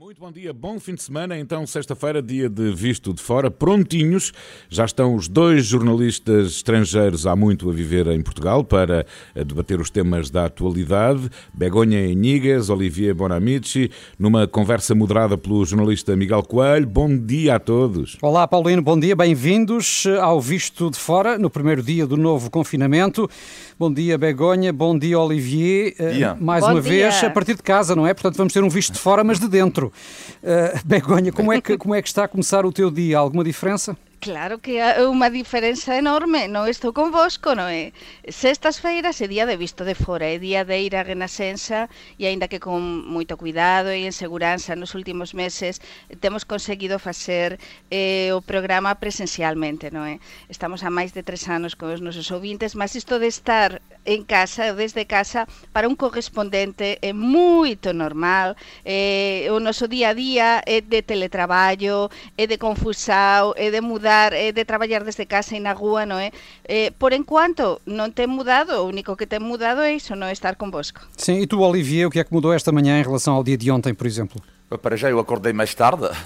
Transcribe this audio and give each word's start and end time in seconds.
Muito 0.00 0.20
bom 0.20 0.30
dia, 0.30 0.52
bom 0.52 0.78
fim 0.78 0.94
de 0.94 1.02
semana. 1.02 1.36
Então, 1.36 1.66
sexta-feira, 1.66 2.22
dia 2.22 2.48
de 2.48 2.70
Visto 2.72 3.12
de 3.12 3.20
Fora, 3.20 3.50
prontinhos. 3.50 4.32
Já 4.68 4.84
estão 4.84 5.12
os 5.16 5.26
dois 5.26 5.66
jornalistas 5.66 6.52
estrangeiros 6.52 7.26
há 7.26 7.34
muito 7.34 7.68
a 7.68 7.72
viver 7.72 8.06
em 8.06 8.22
Portugal 8.22 8.62
para 8.62 9.04
eh, 9.34 9.42
debater 9.42 9.80
os 9.80 9.90
temas 9.90 10.30
da 10.30 10.44
atualidade. 10.44 11.28
Begonha 11.52 11.98
Enigues, 11.98 12.70
Olivier 12.70 13.12
Bonamici, 13.12 13.90
numa 14.16 14.46
conversa 14.46 14.94
moderada 14.94 15.36
pelo 15.36 15.64
jornalista 15.64 16.14
Miguel 16.14 16.44
Coelho. 16.44 16.86
Bom 16.86 17.18
dia 17.18 17.56
a 17.56 17.58
todos. 17.58 18.16
Olá, 18.22 18.46
Paulino, 18.46 18.80
bom 18.80 18.96
dia, 19.00 19.16
bem-vindos 19.16 20.04
ao 20.22 20.40
Visto 20.40 20.92
de 20.92 20.96
Fora, 20.96 21.36
no 21.36 21.50
primeiro 21.50 21.82
dia 21.82 22.06
do 22.06 22.16
novo 22.16 22.48
confinamento. 22.52 23.28
Bom 23.76 23.92
dia, 23.92 24.16
Begonha, 24.16 24.72
bom 24.72 24.96
dia, 24.96 25.18
Olivier. 25.18 25.94
Eh, 25.98 26.12
dia. 26.12 26.36
Mais 26.40 26.64
Bom 26.64 26.72
uma 26.72 26.80
dia. 26.80 27.10
vez, 27.10 27.24
a 27.24 27.30
partir 27.30 27.54
de 27.54 27.62
casa, 27.64 27.96
não 27.96 28.06
é? 28.06 28.14
Portanto, 28.14 28.36
vamos 28.36 28.52
ter 28.52 28.62
um 28.62 28.68
visto 28.68 28.92
de 28.92 28.98
fora, 29.00 29.24
mas 29.24 29.40
de 29.40 29.48
dentro. 29.48 29.87
Uh, 29.88 30.78
Begonha, 30.84 31.32
como 31.32 31.52
é, 31.52 31.60
que, 31.60 31.76
como 31.76 31.94
é 31.94 32.02
que 32.02 32.08
está 32.08 32.24
a 32.24 32.28
começar 32.28 32.64
o 32.64 32.72
teu 32.72 32.90
dia? 32.90 33.18
Alguma 33.18 33.44
diferença? 33.44 33.96
Claro 34.20 34.58
que 34.58 34.82
é 34.82 34.98
unha 35.06 35.30
diferenza 35.30 35.94
enorme, 35.94 36.50
non 36.50 36.66
estou 36.66 36.90
convosco, 36.90 37.54
non 37.54 37.70
é? 37.70 37.94
Eh, 38.26 38.34
sextas 38.34 38.82
feiras 38.82 39.22
é 39.22 39.30
día 39.30 39.46
de 39.46 39.54
visto 39.54 39.86
de 39.86 39.94
fora, 39.94 40.26
é 40.26 40.42
día 40.42 40.66
de 40.66 40.74
ir 40.74 40.98
a 40.98 41.06
Renascença 41.06 41.86
e 42.18 42.26
aínda 42.26 42.50
que 42.50 42.58
con 42.58 42.82
moito 43.06 43.38
cuidado 43.38 43.94
e 43.94 44.02
en 44.02 44.10
seguranza 44.10 44.74
nos 44.74 44.98
últimos 44.98 45.38
meses 45.38 45.78
temos 46.18 46.42
conseguido 46.42 46.98
facer 46.98 47.62
eh, 47.94 48.34
o 48.34 48.42
programa 48.42 48.98
presencialmente, 48.98 49.86
non 49.94 50.02
é? 50.02 50.18
Estamos 50.50 50.82
a 50.82 50.90
máis 50.90 51.14
de 51.14 51.22
tres 51.22 51.46
anos 51.46 51.78
con 51.78 51.94
os 51.94 52.02
nosos 52.02 52.26
ouvintes, 52.34 52.74
mas 52.74 52.98
isto 52.98 53.22
de 53.22 53.30
estar 53.30 53.78
en 54.02 54.26
casa, 54.26 54.74
desde 54.74 55.06
casa, 55.06 55.46
para 55.70 55.86
un 55.86 55.94
correspondente 55.94 56.98
é 57.06 57.14
moito 57.14 57.94
normal, 57.94 58.58
eh, 58.82 59.46
o 59.54 59.62
noso 59.62 59.86
día 59.86 60.10
a 60.10 60.18
día 60.18 60.48
é 60.66 60.82
de 60.82 61.06
teletraballo, 61.06 62.10
é 62.34 62.50
de 62.50 62.58
confusao, 62.58 63.54
é 63.54 63.70
de 63.70 63.78
mudar 63.78 64.07
é 64.08 64.52
de 64.52 64.64
traballar 64.64 65.04
desde 65.04 65.26
casa 65.26 65.56
e 65.56 65.60
na 65.60 65.72
rúa, 65.72 66.06
non 66.08 66.18
é? 66.18 66.32
Eh, 66.64 66.90
por 66.96 67.12
enquanto, 67.12 67.80
non 67.86 68.10
ten 68.16 68.26
mudado, 68.26 68.82
o 68.82 68.88
único 68.88 69.14
que 69.14 69.28
ten 69.28 69.44
mudado 69.44 69.84
é 69.84 69.94
iso, 69.94 70.16
non 70.16 70.26
é 70.26 70.34
estar 70.34 70.56
convosco. 70.56 71.04
Sim, 71.16 71.40
e 71.40 71.46
tu, 71.46 71.60
Olivier, 71.60 72.08
o 72.08 72.10
que 72.10 72.18
é 72.20 72.24
que 72.24 72.32
mudou 72.32 72.52
esta 72.52 72.72
manhã 72.72 72.98
em 72.98 73.04
relação 73.04 73.34
ao 73.34 73.44
dia 73.44 73.56
de 73.56 73.70
ontem, 73.70 73.92
por 73.92 74.06
exemplo? 74.06 74.40
Para 74.82 74.96
já 74.96 75.08
eu 75.08 75.18
acordei 75.18 75.52
mais 75.52 75.74
tarde. 75.74 76.08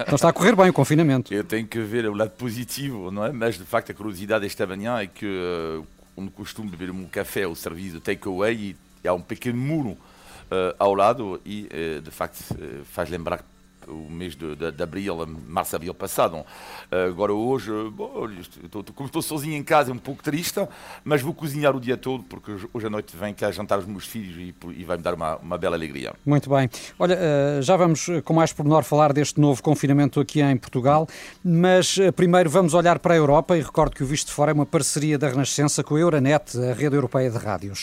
Então 0.00 0.14
está 0.14 0.30
a 0.30 0.32
correr 0.32 0.56
bem 0.56 0.70
o 0.70 0.72
confinamento. 0.72 1.34
Eu 1.34 1.44
tenho 1.44 1.66
que 1.66 1.80
ver 1.80 2.08
o 2.08 2.14
lado 2.14 2.30
positivo, 2.30 3.10
não 3.10 3.24
é? 3.24 3.32
Mas 3.32 3.58
de 3.58 3.64
facto 3.64 3.90
a 3.90 3.94
curiosidade 3.94 4.46
esta 4.46 4.66
manhã 4.66 4.98
é 5.00 5.06
que 5.06 5.26
uh, 5.26 5.86
onde 6.16 6.30
costumo 6.30 6.70
beber 6.70 6.90
um 6.90 7.04
café 7.06 7.42
ao 7.42 7.54
serviço 7.54 7.94
de 7.96 8.00
takeaway 8.00 8.76
e 9.04 9.08
há 9.08 9.12
um 9.12 9.20
pequeno 9.20 9.58
muro 9.58 9.90
uh, 9.90 9.98
ao 10.78 10.94
lado 10.94 11.40
e 11.44 11.68
uh, 11.98 12.00
de 12.00 12.10
facto 12.10 12.40
uh, 12.52 12.84
faz 12.84 13.10
lembrar 13.10 13.44
o 13.88 14.10
mês 14.10 14.34
de, 14.36 14.54
de, 14.56 14.72
de 14.72 14.82
abril, 14.82 15.26
março, 15.46 15.74
abril 15.76 15.94
passado. 15.94 16.36
Uh, 16.36 17.08
agora 17.08 17.32
hoje, 17.32 17.70
bom, 17.92 18.28
estou, 18.64 18.84
como 18.94 19.06
estou 19.06 19.22
sozinho 19.22 19.54
em 19.56 19.62
casa, 19.62 19.90
é 19.90 19.94
um 19.94 19.98
pouco 19.98 20.22
triste, 20.22 20.60
mas 21.04 21.22
vou 21.22 21.32
cozinhar 21.34 21.74
o 21.74 21.80
dia 21.80 21.96
todo 21.96 22.22
porque 22.24 22.52
hoje- 22.72 22.86
à 22.86 22.90
noite 22.90 23.16
vem 23.16 23.34
cá 23.34 23.50
jantar 23.50 23.78
os 23.78 23.86
meus 23.86 24.06
filhos 24.06 24.36
e, 24.38 24.54
e 24.80 24.84
vai-me 24.84 25.02
dar 25.02 25.14
uma, 25.14 25.36
uma 25.36 25.58
bela 25.58 25.76
alegria. 25.76 26.12
Muito 26.24 26.48
bem. 26.50 26.68
Olha, 26.98 27.14
eh, 27.18 27.58
já 27.62 27.76
vamos 27.76 28.08
eh, 28.08 28.20
com 28.20 28.32
mais 28.32 28.52
pormenor 28.52 28.82
falar 28.84 29.12
deste 29.12 29.40
novo 29.40 29.62
confinamento 29.62 30.20
aqui 30.20 30.40
em 30.40 30.56
Portugal, 30.56 31.08
mas 31.44 31.98
eh, 31.98 32.12
primeiro 32.12 32.48
vamos 32.50 32.74
olhar 32.74 32.98
para 32.98 33.14
a 33.14 33.16
Europa 33.16 33.56
e 33.56 33.60
recordo 33.62 33.94
que 33.94 34.02
o 34.02 34.06
Visto 34.06 34.28
de 34.28 34.32
Fora 34.32 34.50
é 34.50 34.54
uma 34.54 34.66
parceria 34.66 35.18
da 35.18 35.28
Renascença 35.28 35.82
com 35.82 35.96
a 35.96 35.98
Euronet, 36.00 36.56
a 36.58 36.72
rede 36.74 36.94
europeia 36.96 37.30
de 37.30 37.38
rádios. 37.38 37.80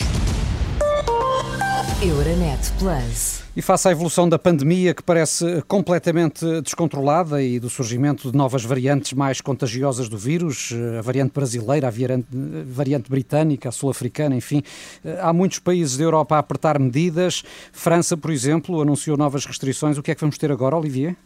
Euronet 2.02 2.72
Plus. 2.78 3.44
E 3.56 3.62
face 3.62 3.88
à 3.88 3.92
evolução 3.92 4.28
da 4.28 4.38
pandemia, 4.38 4.92
que 4.92 5.02
parece 5.02 5.62
completamente 5.68 6.60
descontrolada, 6.60 7.40
e 7.40 7.60
do 7.60 7.70
surgimento 7.70 8.30
de 8.30 8.36
novas 8.36 8.64
variantes 8.64 9.12
mais 9.12 9.40
contagiosas 9.40 10.08
do 10.08 10.18
vírus, 10.18 10.72
eh, 10.72 10.98
a 10.98 11.02
variante 11.02 11.32
brasileira, 11.32 11.86
a 11.86 11.90
variante, 11.90 12.26
variante 12.66 13.08
britânica, 13.08 13.68
a 13.68 13.72
sul-africana, 13.72 14.34
enfim, 14.34 14.62
eh, 15.04 15.18
há 15.20 15.32
muitos 15.32 15.60
países 15.60 15.96
da 15.96 16.04
Europa 16.04 16.34
a 16.34 16.40
apertar 16.40 16.78
medidas. 16.78 17.44
França, 17.72 18.16
por 18.16 18.30
exemplo, 18.30 18.82
anunciou 18.82 19.16
novas 19.16 19.46
restrições. 19.46 19.96
O 19.96 20.02
que 20.02 20.10
é 20.10 20.14
que 20.14 20.20
vamos 20.20 20.36
ter 20.36 20.50
agora, 20.50 20.76
Olivier? 20.76 21.16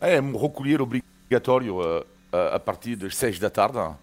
É 0.00 0.20
um 0.20 0.36
recolher 0.36 0.82
obrigatório 0.82 1.76
uh, 1.76 2.00
uh, 2.00 2.54
a 2.54 2.58
partir 2.58 2.96
das 2.96 3.16
6 3.16 3.38
da 3.38 3.50
tarde 3.50 3.78
uh, 3.78 3.96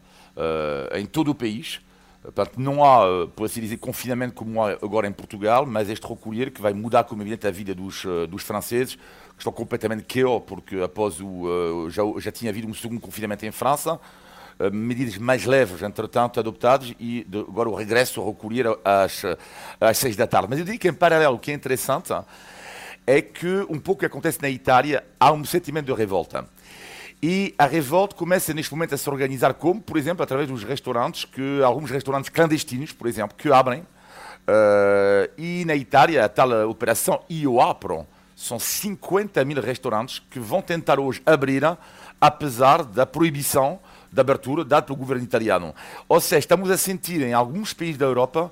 em 0.95 1.05
todo 1.05 1.31
o 1.31 1.35
país. 1.35 1.81
Portanto, 2.25 2.53
não 2.57 2.83
há, 2.83 3.23
uh, 3.23 3.27
por 3.27 3.45
assim 3.45 3.61
dizer, 3.61 3.77
confinamento 3.77 4.33
como 4.33 4.63
há 4.63 4.71
agora 4.71 5.07
em 5.07 5.11
Portugal, 5.11 5.65
mas 5.65 5.89
este 5.89 6.05
recolher 6.07 6.51
que 6.51 6.61
vai 6.61 6.73
mudar, 6.73 7.03
como 7.03 7.21
é 7.21 7.23
evidente, 7.23 7.47
a 7.47 7.51
vida 7.51 7.75
dos, 7.75 8.03
uh, 8.03 8.25
dos 8.27 8.43
franceses, 8.43 8.95
que 8.95 9.39
estão 9.39 9.53
completamente 9.53 10.03
KO, 10.03 10.41
porque 10.41 10.79
após 10.81 11.19
o. 11.19 11.27
uh, 11.27 11.89
já, 11.89 12.03
já 12.17 12.31
tinha 12.31 12.49
havido 12.49 12.67
um 12.67 12.73
segundo 12.73 12.99
confinamento 12.99 13.45
em 13.45 13.51
França, 13.51 13.99
medidas 14.71 15.17
mais 15.17 15.45
leves, 15.45 15.81
entretanto, 15.81 16.39
adoptadas, 16.39 16.93
e 16.97 17.27
agora 17.33 17.67
o 17.67 17.75
regresso 17.75 18.21
ao 18.21 18.29
recolher 18.29 18.65
às, 18.85 19.21
às 19.81 19.97
6 19.97 20.15
da 20.15 20.25
tarde. 20.25 20.47
Mas 20.49 20.59
eu 20.59 20.63
diria 20.63 20.79
que, 20.79 20.87
em 20.87 20.93
paralelo, 20.93 21.35
o 21.35 21.39
que 21.39 21.51
é 21.51 21.53
interessante 21.53 22.13
é 23.05 23.21
que 23.21 23.65
um 23.69 23.79
pouco 23.79 23.93
o 23.93 23.99
que 23.99 24.05
acontece 24.05 24.41
na 24.41 24.49
Itália, 24.49 25.03
há 25.19 25.31
um 25.31 25.43
sentimento 25.43 25.87
de 25.87 25.93
revolta. 25.93 26.47
E 27.27 27.55
a 27.57 27.65
revolta 27.65 28.15
começa 28.15 28.53
neste 28.53 28.71
momento 28.71 28.93
a 28.93 28.97
se 28.99 29.09
organizar 29.09 29.55
como, 29.55 29.81
por 29.81 29.97
exemplo, 29.97 30.21
através 30.21 30.47
dos 30.47 30.63
restaurantes, 30.63 31.25
que 31.25 31.59
alguns 31.63 31.89
restaurantes 31.89 32.29
clandestinos, 32.29 32.91
por 32.91 33.07
exemplo, 33.07 33.35
que 33.35 33.51
abrem. 33.51 33.83
Eh, 34.45 35.31
e 35.35 35.65
na 35.65 35.75
Itália, 35.75 36.23
a 36.23 36.29
tal 36.29 36.69
operação 36.69 37.19
Io 37.27 37.59
Apro, 37.59 38.05
são 38.35 38.59
50 38.59 39.43
mil 39.43 39.59
restaurantes 39.59 40.21
que 40.29 40.39
vão 40.39 40.61
tentar 40.61 40.99
hoje 40.99 41.19
abrir, 41.25 41.63
apesar 42.21 42.83
da 42.83 43.07
proibição 43.07 43.79
de 44.11 44.21
abertura 44.21 44.63
dada 44.63 44.85
pelo 44.85 44.95
governo 44.99 45.23
italiano. 45.23 45.73
Ou 46.07 46.21
seja, 46.21 46.37
estamos 46.37 46.69
a 46.69 46.77
sentir 46.77 47.23
em 47.23 47.33
alguns 47.33 47.73
países 47.73 47.97
da 47.97 48.05
Europa 48.05 48.51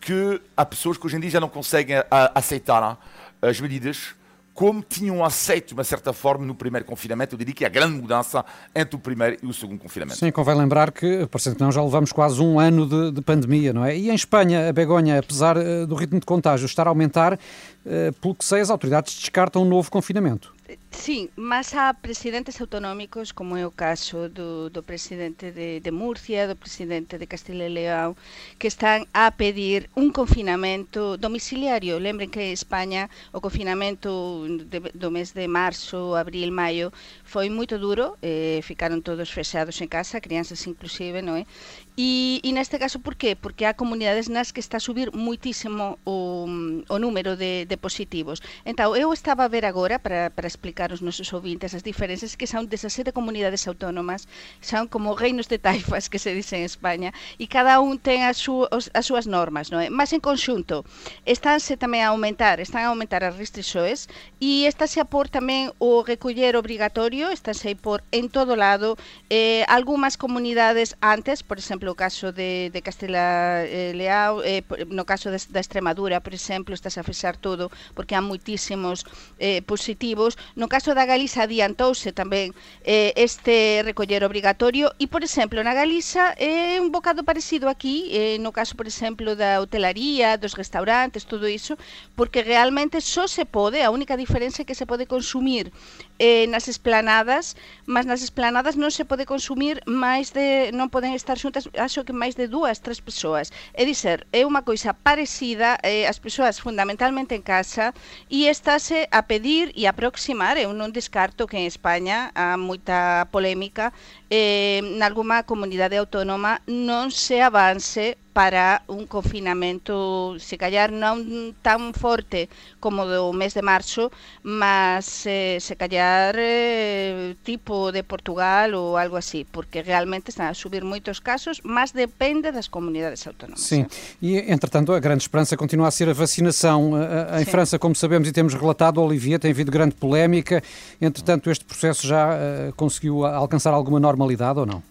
que 0.00 0.40
há 0.56 0.64
pessoas 0.66 0.98
que 0.98 1.06
hoje 1.06 1.18
em 1.18 1.20
dia 1.20 1.30
já 1.30 1.40
não 1.40 1.48
conseguem 1.48 1.98
a- 1.98 2.32
aceitar 2.34 2.98
as 3.40 3.60
medidas 3.60 4.12
como 4.58 4.82
tinham 4.82 5.24
aceito, 5.24 5.68
de 5.68 5.74
uma 5.74 5.84
certa 5.84 6.12
forma, 6.12 6.44
no 6.44 6.52
primeiro 6.52 6.84
confinamento. 6.84 7.36
Eu 7.36 7.38
diria 7.38 7.54
que 7.54 7.64
há 7.64 7.68
grande 7.68 7.96
mudança 7.96 8.44
entre 8.74 8.96
o 8.96 8.98
primeiro 8.98 9.36
e 9.40 9.46
o 9.46 9.54
segundo 9.54 9.78
confinamento. 9.78 10.18
Sim, 10.18 10.32
convém 10.32 10.56
lembrar 10.56 10.90
que, 10.90 11.28
parecendo 11.28 11.54
que 11.54 11.62
não, 11.62 11.70
já 11.70 11.80
levamos 11.80 12.10
quase 12.10 12.42
um 12.42 12.58
ano 12.58 12.84
de, 12.84 13.12
de 13.12 13.20
pandemia, 13.22 13.72
não 13.72 13.84
é? 13.84 13.96
E 13.96 14.10
em 14.10 14.14
Espanha, 14.16 14.68
a 14.68 14.72
Begonha, 14.72 15.20
apesar 15.20 15.56
eh, 15.56 15.86
do 15.86 15.94
ritmo 15.94 16.18
de 16.18 16.26
contágio 16.26 16.66
estar 16.66 16.88
a 16.88 16.90
aumentar, 16.90 17.38
eh, 17.86 18.10
pelo 18.20 18.34
que 18.34 18.44
sei, 18.44 18.60
as 18.60 18.68
autoridades 18.68 19.14
descartam 19.14 19.62
um 19.62 19.64
novo 19.64 19.88
confinamento. 19.92 20.52
Sí, 20.90 21.30
máis 21.50 21.72
a 21.72 21.96
presidentes 21.96 22.60
autonómicos, 22.60 23.32
como 23.32 23.56
é 23.56 23.64
o 23.64 23.72
caso 23.72 24.28
do, 24.28 24.68
presidente 24.84 25.48
de, 25.58 25.80
de 25.80 25.92
Murcia, 26.00 26.44
do 26.44 26.60
presidente 26.60 27.16
de 27.16 27.30
Castilla 27.32 27.64
e 27.64 27.72
León, 27.72 28.12
que 28.60 28.68
están 28.68 29.08
a 29.16 29.32
pedir 29.32 29.88
un 29.96 30.12
confinamento 30.12 31.16
domiciliario. 31.16 31.96
Lembren 31.96 32.28
que 32.28 32.44
en 32.44 32.52
España 32.52 33.08
o 33.32 33.40
confinamento 33.40 34.44
de, 34.44 34.92
do 34.92 35.08
mes 35.08 35.32
de 35.32 35.48
marzo, 35.48 36.12
abril, 36.20 36.52
maio, 36.52 36.92
foi 37.24 37.48
moito 37.48 37.80
duro, 37.80 38.20
eh, 38.20 38.60
ficaron 38.60 39.00
todos 39.00 39.32
fechados 39.32 39.80
en 39.80 39.88
casa, 39.88 40.20
crianças 40.20 40.60
inclusive, 40.68 41.24
non 41.24 41.40
é? 41.40 41.48
E, 41.98 42.38
e 42.46 42.54
neste 42.54 42.78
caso, 42.78 43.02
por 43.02 43.18
qué? 43.18 43.34
Porque 43.34 43.66
há 43.66 43.74
comunidades 43.74 44.30
nas 44.30 44.54
que 44.54 44.62
está 44.62 44.78
a 44.78 44.80
subir 44.80 45.10
muitísimo 45.10 45.98
o, 46.06 46.46
o 46.86 46.96
número 47.02 47.34
de, 47.34 47.66
de 47.66 47.74
positivos. 47.76 48.38
Entón, 48.62 48.94
eu 48.94 49.10
estaba 49.10 49.42
a 49.42 49.50
ver 49.50 49.66
agora, 49.66 49.98
para, 49.98 50.30
para 50.30 50.46
explicar 50.46 50.94
aos 50.94 51.02
nosos 51.02 51.26
ouvintes 51.34 51.74
as 51.74 51.82
diferenzas, 51.82 52.38
que 52.38 52.46
son 52.46 52.70
17 52.70 53.10
comunidades 53.10 53.66
autónomas, 53.66 54.30
son 54.62 54.86
como 54.86 55.18
reinos 55.18 55.50
de 55.50 55.58
taifas, 55.58 56.06
que 56.06 56.22
se 56.22 56.30
dice 56.30 56.54
en 56.62 56.70
España, 56.70 57.10
e 57.34 57.50
cada 57.50 57.82
un 57.82 57.98
ten 57.98 58.22
as, 58.22 58.38
su, 58.38 58.62
os- 58.70 58.94
as 58.94 59.02
súas 59.02 59.26
normas, 59.26 59.74
non 59.74 59.82
é? 59.82 59.90
Mas 59.90 60.14
en 60.14 60.22
conxunto, 60.22 60.86
estánse 61.26 61.74
tamén 61.74 62.06
a 62.06 62.14
aumentar, 62.14 62.62
están 62.62 62.86
a 62.86 62.94
aumentar 62.94 63.26
as 63.26 63.34
restrições, 63.34 64.06
e 64.38 64.70
estáse 64.70 65.02
a 65.02 65.06
por 65.10 65.26
tamén 65.26 65.74
o 65.82 66.06
recoller 66.06 66.54
obrigatorio, 66.54 67.26
estáse 67.34 67.74
a 67.74 67.76
por 67.76 68.06
en 68.14 68.30
todo 68.30 68.54
lado, 68.54 68.94
eh, 69.34 69.66
comunidades 70.14 70.94
antes, 71.02 71.42
por 71.42 71.58
exemplo, 71.58 71.87
exemplo, 71.88 71.92
o 71.92 71.94
caso 71.94 72.32
de, 72.32 72.70
de 72.70 72.80
Castela 72.82 73.64
e 73.64 73.90
eh, 73.90 73.92
Leao, 73.94 74.42
eh, 74.42 74.62
no 74.88 75.04
caso 75.04 75.30
de, 75.30 75.38
da 75.50 75.60
Extremadura, 75.60 76.20
por 76.20 76.34
exemplo, 76.34 76.74
estás 76.74 76.98
a 76.98 77.02
fechar 77.02 77.36
todo 77.36 77.70
porque 77.94 78.14
há 78.14 78.20
moitísimos 78.20 79.04
eh, 79.38 79.62
positivos. 79.62 80.36
No 80.56 80.68
caso 80.68 80.94
da 80.94 81.06
Galiza 81.06 81.44
adiantouse 81.44 82.12
tamén 82.12 82.52
eh, 82.84 83.12
este 83.16 83.82
recoller 83.84 84.24
obrigatorio 84.24 84.92
e, 84.98 85.08
por 85.08 85.24
exemplo, 85.24 85.62
na 85.64 85.74
Galiza 85.74 86.34
é 86.36 86.76
eh, 86.76 86.80
un 86.80 86.90
bocado 86.92 87.24
parecido 87.24 87.68
aquí, 87.68 88.10
eh, 88.12 88.36
no 88.40 88.52
caso, 88.52 88.76
por 88.76 88.86
exemplo, 88.86 89.36
da 89.36 89.60
hotelaría, 89.60 90.36
dos 90.36 90.54
restaurantes, 90.54 91.24
todo 91.24 91.48
iso, 91.48 91.76
porque 92.14 92.44
realmente 92.44 93.00
só 93.00 93.26
se 93.26 93.44
pode, 93.44 93.80
a 93.82 93.90
única 93.90 94.16
diferencia 94.16 94.62
é 94.62 94.68
que 94.68 94.76
se 94.76 94.86
pode 94.86 95.06
consumir 95.06 95.72
eh, 96.18 96.46
nas 96.50 96.68
esplanadas, 96.68 97.56
mas 97.86 98.04
nas 98.04 98.20
esplanadas 98.20 98.76
non 98.76 98.90
se 98.90 99.06
pode 99.06 99.24
consumir 99.24 99.80
máis 99.86 100.34
de 100.34 100.70
non 100.74 100.90
poden 100.90 101.14
estar 101.14 101.38
xuntas 101.38 101.70
acho 101.78 102.04
que 102.04 102.12
máis 102.12 102.34
de 102.34 102.46
dúas, 102.50 102.82
tres 102.82 103.00
persoas. 103.00 103.50
É 103.72 103.86
dizer, 103.86 104.26
é 104.34 104.44
unha 104.44 104.66
coisa 104.66 104.92
parecida, 104.92 105.78
eh, 105.86 106.04
as 106.04 106.18
persoas 106.18 106.58
fundamentalmente 106.58 107.34
en 107.34 107.42
casa, 107.42 107.94
e 108.28 108.50
estáse 108.50 109.08
a 109.10 109.24
pedir 109.24 109.72
e 109.78 109.86
aproximar, 109.86 110.58
eu 110.58 110.74
non 110.74 110.90
descarto 110.90 111.46
que 111.46 111.56
en 111.56 111.66
España 111.66 112.34
há 112.34 112.58
moita 112.58 113.30
polémica 113.30 113.94
eh, 114.30 114.80
nalgúma 115.00 115.42
comunidade 115.42 115.96
autónoma 115.96 116.60
non 116.68 117.08
se 117.08 117.40
avance 117.40 118.16
para 118.38 118.82
un 118.86 119.10
confinamento, 119.10 120.38
se 120.38 120.54
callar 120.54 120.94
non 120.94 121.58
tan 121.58 121.90
forte 121.90 122.46
como 122.78 123.02
do 123.02 123.34
mes 123.34 123.50
de 123.50 123.66
marzo, 123.66 124.14
mas 124.46 125.26
eh, 125.26 125.58
se 125.58 125.74
callar 125.74 126.38
eh, 126.38 127.34
tipo 127.42 127.90
de 127.90 128.06
Portugal 128.06 128.78
ou 128.78 128.94
algo 128.94 129.18
así, 129.18 129.42
porque 129.42 129.82
realmente 129.82 130.30
están 130.30 130.46
a 130.46 130.54
subir 130.54 130.86
moitos 130.86 131.18
casos, 131.18 131.58
mas 131.66 131.90
depende 131.90 132.54
das 132.54 132.70
comunidades 132.70 133.26
autónomas. 133.26 133.58
Sim, 133.58 133.90
eh? 133.90 134.22
e 134.22 134.30
entretanto 134.54 134.94
a 134.94 135.02
grande 135.02 135.26
esperança 135.26 135.58
continua 135.58 135.88
a 135.88 135.90
ser 135.90 136.06
a 136.06 136.14
vacinação. 136.14 136.94
Em 137.34 137.42
Sim. 137.42 137.50
França, 137.50 137.74
como 137.74 137.98
sabemos 137.98 138.28
e 138.28 138.32
temos 138.32 138.54
relatado, 138.54 139.02
Olivier, 139.02 139.40
tem 139.42 139.50
havido 139.50 139.72
grande 139.74 139.98
polémica. 139.98 140.62
Entretanto, 141.02 141.50
este 141.50 141.64
processo 141.64 142.06
já 142.06 142.30
uh, 142.30 142.72
conseguiu 142.76 143.26
alcançar 143.26 143.74
alguma 143.74 143.98
normalidade 144.18 144.58
ou 144.58 144.66
não? 144.66 144.82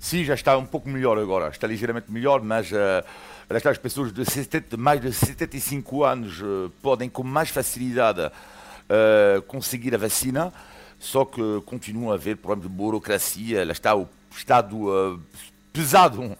Sim, 0.00 0.24
já 0.24 0.34
está 0.34 0.56
um 0.56 0.66
pouco 0.66 0.88
melhor 0.88 1.18
agora, 1.18 1.48
está 1.48 1.66
ligeiramente 1.66 2.10
melhor, 2.10 2.42
mas 2.42 2.70
uh, 2.70 3.04
as 3.48 3.78
pessoas 3.78 4.12
de, 4.12 4.24
70, 4.24 4.76
mais 4.76 5.00
de 5.00 5.12
75 5.12 6.04
anos 6.04 6.40
uh, 6.40 6.70
podem 6.82 7.08
com 7.08 7.22
mais 7.22 7.50
facilidade 7.50 8.20
uh, 8.20 9.42
conseguir 9.46 9.94
a 9.94 9.98
vacina, 9.98 10.52
só 10.98 11.24
que 11.24 11.40
continua 11.64 12.12
a 12.12 12.14
haver 12.16 12.36
problemas 12.36 12.70
de 12.70 12.76
burocracia, 12.76 13.64
lá 13.64 13.72
está 13.72 13.94
o 13.94 14.08
estado 14.30 15.20
pesado 15.72 16.36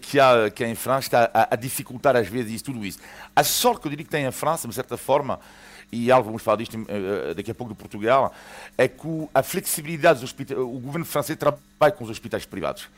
que 0.00 0.18
há, 0.20 0.50
que 0.50 0.64
há 0.64 0.68
em 0.68 0.74
França, 0.74 1.06
está 1.06 1.30
a, 1.32 1.54
a 1.54 1.56
dificultar 1.56 2.16
às 2.16 2.28
vezes 2.28 2.62
tudo 2.62 2.84
isso. 2.84 2.98
A 3.34 3.44
sorte 3.44 3.80
que 3.80 3.86
eu 3.86 3.90
diria 3.90 4.04
que 4.04 4.10
tem 4.10 4.24
em 4.24 4.32
França, 4.32 4.68
de 4.68 4.74
certa 4.74 4.96
forma, 4.96 5.40
e 5.92 6.10
algo 6.10 6.26
vamos 6.26 6.42
falar 6.42 6.56
disto 6.56 6.76
uh, 6.76 7.34
daqui 7.34 7.50
a 7.50 7.54
pouco 7.54 7.72
de 7.72 7.78
Portugal, 7.78 8.32
é 8.78 8.86
que 8.86 9.28
a 9.34 9.42
flexibilidade 9.42 10.20
dos 10.20 10.30
hospitais, 10.30 10.58
o 10.58 10.78
governo 10.78 11.04
francês 11.04 11.38
trabalha 11.38 11.92
com 11.92 12.04
os 12.04 12.10
hospitais 12.10 12.44
privados. 12.44 12.88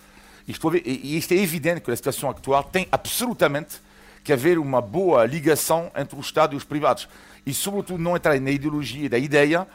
Isto, 0.46 0.76
e 0.76 1.16
isto 1.16 1.32
é 1.32 1.36
evidente 1.36 1.80
que 1.80 1.90
a 1.90 1.96
situação 1.96 2.30
atual 2.30 2.64
tem 2.64 2.88
absolutamente 2.90 3.80
que 4.24 4.32
haver 4.32 4.58
uma 4.58 4.80
boa 4.80 5.24
ligação 5.24 5.90
entre 5.96 6.16
o 6.16 6.20
Estado 6.20 6.54
e 6.54 6.56
os 6.56 6.64
privados. 6.64 7.08
E, 7.46 7.52
sobretudo, 7.54 7.98
não 7.98 8.16
entrar 8.16 8.38
na 8.40 8.50
ideologia 8.50 9.08
da 9.08 9.18
ideia 9.18 9.66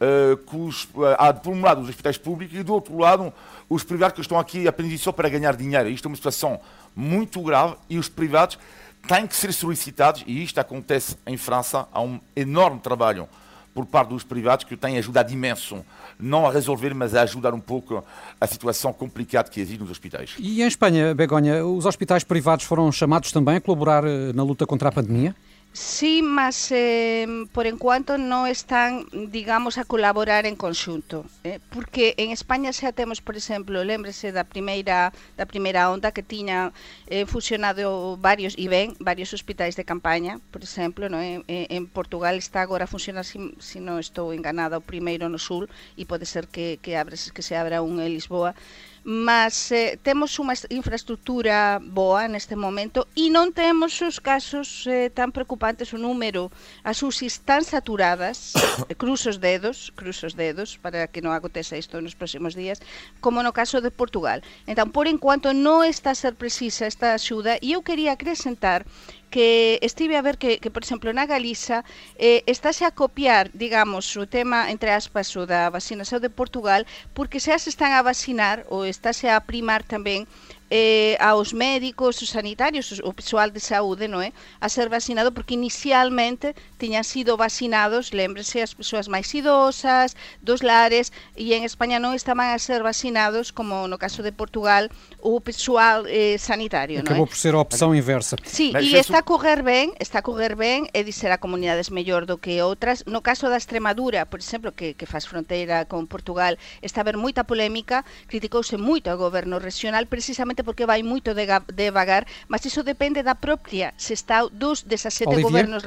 uh, 0.00 0.56
os, 0.66 0.84
uh, 0.94 1.14
há, 1.18 1.32
por 1.32 1.52
um 1.52 1.60
lado, 1.60 1.82
os 1.82 1.88
hospitais 1.88 2.18
públicos 2.18 2.58
e, 2.58 2.62
do 2.62 2.72
outro 2.72 2.98
lado, 2.98 3.32
os 3.68 3.84
privados 3.84 4.14
que 4.14 4.20
estão 4.20 4.38
aqui 4.38 4.66
apenas 4.66 5.00
só 5.00 5.12
para 5.12 5.28
ganhar 5.28 5.54
dinheiro. 5.56 5.88
Isto 5.88 6.06
é 6.06 6.08
uma 6.08 6.16
situação 6.16 6.60
muito 6.94 7.40
grave 7.42 7.76
e 7.88 7.98
os 7.98 8.08
privados 8.08 8.58
têm 9.06 9.26
que 9.26 9.36
ser 9.36 9.52
solicitados, 9.52 10.24
e 10.26 10.42
isto 10.42 10.58
acontece 10.58 11.16
em 11.26 11.36
França, 11.36 11.86
há 11.92 12.00
um 12.00 12.20
enorme 12.36 12.80
trabalho 12.80 13.28
por 13.72 13.86
parte 13.86 14.08
dos 14.10 14.24
privados 14.24 14.64
que 14.64 14.76
tem 14.76 14.98
ajudado 14.98 15.32
imenso, 15.32 15.84
não 16.18 16.46
a 16.46 16.50
resolver, 16.50 16.92
mas 16.92 17.14
a 17.14 17.22
ajudar 17.22 17.54
um 17.54 17.60
pouco 17.60 18.04
a 18.40 18.46
situação 18.46 18.92
complicada 18.92 19.48
que 19.48 19.60
existe 19.60 19.80
nos 19.80 19.90
hospitais. 19.90 20.34
E 20.38 20.62
em 20.62 20.66
Espanha, 20.66 21.14
Begonha, 21.14 21.64
os 21.64 21.86
hospitais 21.86 22.24
privados 22.24 22.64
foram 22.64 22.90
chamados 22.90 23.30
também 23.30 23.56
a 23.56 23.60
colaborar 23.60 24.04
eh, 24.04 24.32
na 24.34 24.42
luta 24.42 24.66
contra 24.66 24.88
a 24.88 24.92
pandemia? 24.92 25.34
Sí, 25.72 26.20
mas 26.20 26.72
eh, 26.72 27.46
por 27.52 27.70
enquanto 27.70 28.18
non 28.18 28.50
están, 28.50 29.06
digamos, 29.30 29.78
a 29.78 29.86
colaborar 29.86 30.42
en 30.42 30.58
conxunto, 30.58 31.22
eh? 31.46 31.62
porque 31.70 32.18
en 32.18 32.34
España 32.34 32.74
xa 32.74 32.90
temos, 32.90 33.22
por 33.22 33.38
exemplo, 33.38 33.86
lembrese 33.86 34.34
da 34.34 34.42
primeira 34.42 35.14
da 35.38 35.46
primeira 35.46 35.86
onda 35.86 36.10
que 36.10 36.26
tiña 36.26 36.74
eh, 37.06 37.22
fusionado 37.22 38.18
varios 38.18 38.58
e 38.58 38.66
ben 38.66 38.98
varios 38.98 39.30
hospitais 39.30 39.78
de 39.78 39.86
campaña, 39.86 40.42
por 40.50 40.66
exemplo, 40.66 41.06
no 41.06 41.22
en, 41.22 41.46
en 41.46 41.86
Portugal 41.86 42.34
está 42.34 42.66
agora 42.66 42.90
a 42.90 42.90
funcionar 42.90 43.22
se 43.22 43.38
si, 43.38 43.54
si 43.62 43.78
non 43.78 44.02
estou 44.02 44.34
enganada 44.34 44.82
o 44.82 44.82
primeiro 44.82 45.30
no 45.30 45.38
sul 45.38 45.70
e 45.94 46.02
pode 46.02 46.26
ser 46.26 46.50
que 46.50 46.82
que 46.82 46.98
abres 46.98 47.30
que 47.30 47.46
se 47.46 47.54
abra 47.54 47.78
un 47.78 48.02
en 48.02 48.10
Lisboa 48.10 48.58
mas 49.06 49.72
eh, 49.72 49.96
temos 50.02 50.36
unha 50.36 50.52
infraestructura 50.68 51.80
boa 51.80 52.28
neste 52.28 52.58
momento 52.58 53.08
e 53.16 53.32
non 53.32 53.54
temos 53.56 53.96
os 54.04 54.20
casos 54.20 54.84
eh, 54.84 55.08
tan 55.08 55.32
preocupantes 55.32 55.96
o 55.96 55.98
número. 55.98 56.52
As 56.84 57.00
UCIs 57.00 57.40
tan 57.40 57.64
saturadas 57.64 58.52
cruzo 59.00 59.20
cruzos 59.20 59.40
dedos 59.40 59.92
cruzos 59.94 60.32
dedos 60.34 60.78
para 60.80 61.06
que 61.06 61.20
non 61.20 61.36
aconteza 61.36 61.76
isto 61.76 62.00
nos 62.00 62.16
próximos 62.16 62.56
días 62.56 62.80
como 63.20 63.44
no 63.44 63.52
caso 63.52 63.84
de 63.84 63.92
Portugal. 63.92 64.42
Entón 64.64 64.90
por 64.90 65.06
enquanto 65.06 65.52
non 65.52 65.84
está 65.84 66.12
a 66.12 66.18
ser 66.18 66.34
precisa 66.34 66.88
esta 66.88 67.12
axuda 67.12 67.60
e 67.60 67.76
eu 67.76 67.84
quería 67.84 68.16
acrescentar 68.16 68.88
que 69.30 69.78
estive 69.82 70.16
a 70.16 70.22
ver 70.22 70.36
que, 70.36 70.58
que 70.58 70.70
por 70.70 70.82
exemplo, 70.82 71.12
na 71.14 71.24
Galiza 71.24 71.86
eh, 72.18 72.42
estáse 72.46 72.84
a 72.84 72.90
copiar, 72.90 73.50
digamos, 73.54 74.04
o 74.18 74.26
tema, 74.26 74.70
entre 74.74 74.90
aspas, 74.90 75.30
o 75.38 75.46
da 75.46 75.70
vacinación 75.70 76.20
de 76.20 76.30
Portugal, 76.30 76.82
porque 77.14 77.40
xa 77.40 77.56
se 77.58 77.70
están 77.70 77.92
a 77.94 78.02
vacinar 78.02 78.66
ou 78.68 78.84
estáse 78.84 79.30
a 79.30 79.38
primar 79.40 79.82
tamén 79.86 80.26
eh, 80.70 81.18
aos 81.18 81.52
médicos, 81.52 82.22
os 82.22 82.30
sanitarios, 82.30 83.02
o 83.02 83.12
pessoal 83.12 83.50
de 83.50 83.58
saúde, 83.58 84.06
non 84.06 84.22
é? 84.22 84.30
A 84.62 84.70
ser 84.70 84.86
vacinado 84.86 85.34
porque 85.34 85.58
inicialmente 85.58 86.54
tiñan 86.78 87.02
sido 87.02 87.34
vacinados, 87.34 88.14
lembrese, 88.14 88.62
as 88.62 88.72
persoas 88.72 89.10
máis 89.10 89.26
idosas, 89.34 90.14
dos 90.38 90.62
lares, 90.62 91.10
e 91.34 91.58
en 91.58 91.66
España 91.66 91.98
non 91.98 92.14
estaban 92.14 92.54
a 92.54 92.58
ser 92.62 92.86
vacinados, 92.86 93.50
como 93.50 93.90
no 93.90 93.98
caso 93.98 94.22
de 94.22 94.30
Portugal, 94.30 94.88
o 95.18 95.42
pessoal 95.42 96.06
eh, 96.06 96.38
sanitario, 96.38 97.02
non 97.02 97.10
é? 97.10 97.18
Acabou 97.18 97.26
por 97.26 97.36
ser 97.36 97.58
a 97.58 97.60
opção 97.60 97.90
inversa. 97.90 98.38
Sí, 98.46 98.70
e 98.78 98.94
está 98.94 99.20
a 99.20 99.26
correr 99.26 99.66
ben, 99.66 99.90
está 99.98 100.22
a 100.22 100.24
correr 100.24 100.54
ben, 100.54 100.86
e 100.94 101.02
dizer 101.02 101.34
a 101.34 101.42
comunidades 101.42 101.90
mellor 101.90 102.30
do 102.30 102.38
que 102.38 102.62
outras. 102.62 103.02
No 103.10 103.26
caso 103.26 103.50
da 103.50 103.58
Extremadura, 103.58 104.22
por 104.30 104.38
exemplo, 104.38 104.70
que, 104.70 104.94
que 104.94 105.04
faz 105.04 105.26
fronteira 105.26 105.82
con 105.90 106.06
Portugal, 106.06 106.54
está 106.78 107.00
a 107.00 107.04
haber 107.04 107.18
moita 107.18 107.42
polémica, 107.42 108.06
criticouse 108.30 108.78
moito 108.78 109.10
ao 109.10 109.18
goberno 109.18 109.58
regional 109.58 110.06
precisamente 110.06 110.59
porque 110.62 110.86
vai 110.86 111.02
moito 111.02 111.30
devagar, 111.72 112.26
mas 112.48 112.64
iso 112.64 112.82
depende 112.82 113.22
da 113.22 113.34
propia 113.34 113.94
está 114.12 114.46
dos 114.46 114.82
17 114.82 115.28
Olivier? 115.28 115.42
governos 115.42 115.82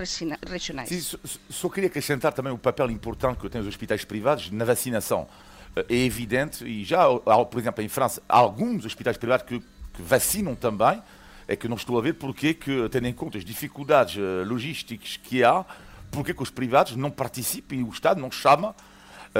regionais. 0.45 0.89
Sim, 0.89 0.99
só, 1.01 1.17
só 1.49 1.69
queria 1.69 1.87
acrescentar 1.87 2.33
também 2.33 2.51
o 2.51 2.57
papel 2.57 2.89
importante 2.89 3.39
que 3.39 3.49
têm 3.49 3.61
os 3.61 3.67
hospitais 3.67 4.03
privados 4.05 4.51
na 4.51 4.65
vacinação. 4.65 5.27
É 5.75 5.95
evidente, 5.95 6.63
e 6.65 6.83
já, 6.83 7.03
por 7.49 7.59
exemplo, 7.59 7.83
em 7.83 7.87
França, 7.87 8.21
há 8.29 8.37
alguns 8.37 8.85
hospitais 8.85 9.17
privados 9.17 9.45
que, 9.45 9.59
que 9.59 10.01
vacinam 10.01 10.55
também, 10.55 11.01
é 11.47 11.55
que 11.55 11.67
não 11.67 11.75
estou 11.75 11.97
a 11.97 12.01
ver 12.01 12.13
porque 12.13 12.53
que, 12.53 12.87
tendo 12.89 13.07
em 13.07 13.13
conta 13.13 13.37
as 13.37 13.45
dificuldades 13.45 14.15
uh, 14.15 14.47
logísticas 14.47 15.17
que 15.17 15.43
há, 15.43 15.65
porque 16.11 16.33
que 16.33 16.43
os 16.43 16.51
privados 16.51 16.95
não 16.95 17.09
participam 17.09 17.75
e 17.75 17.83
o 17.83 17.89
Estado 17.89 18.21
não 18.21 18.31
chama 18.31 18.69
uh, 18.69 18.75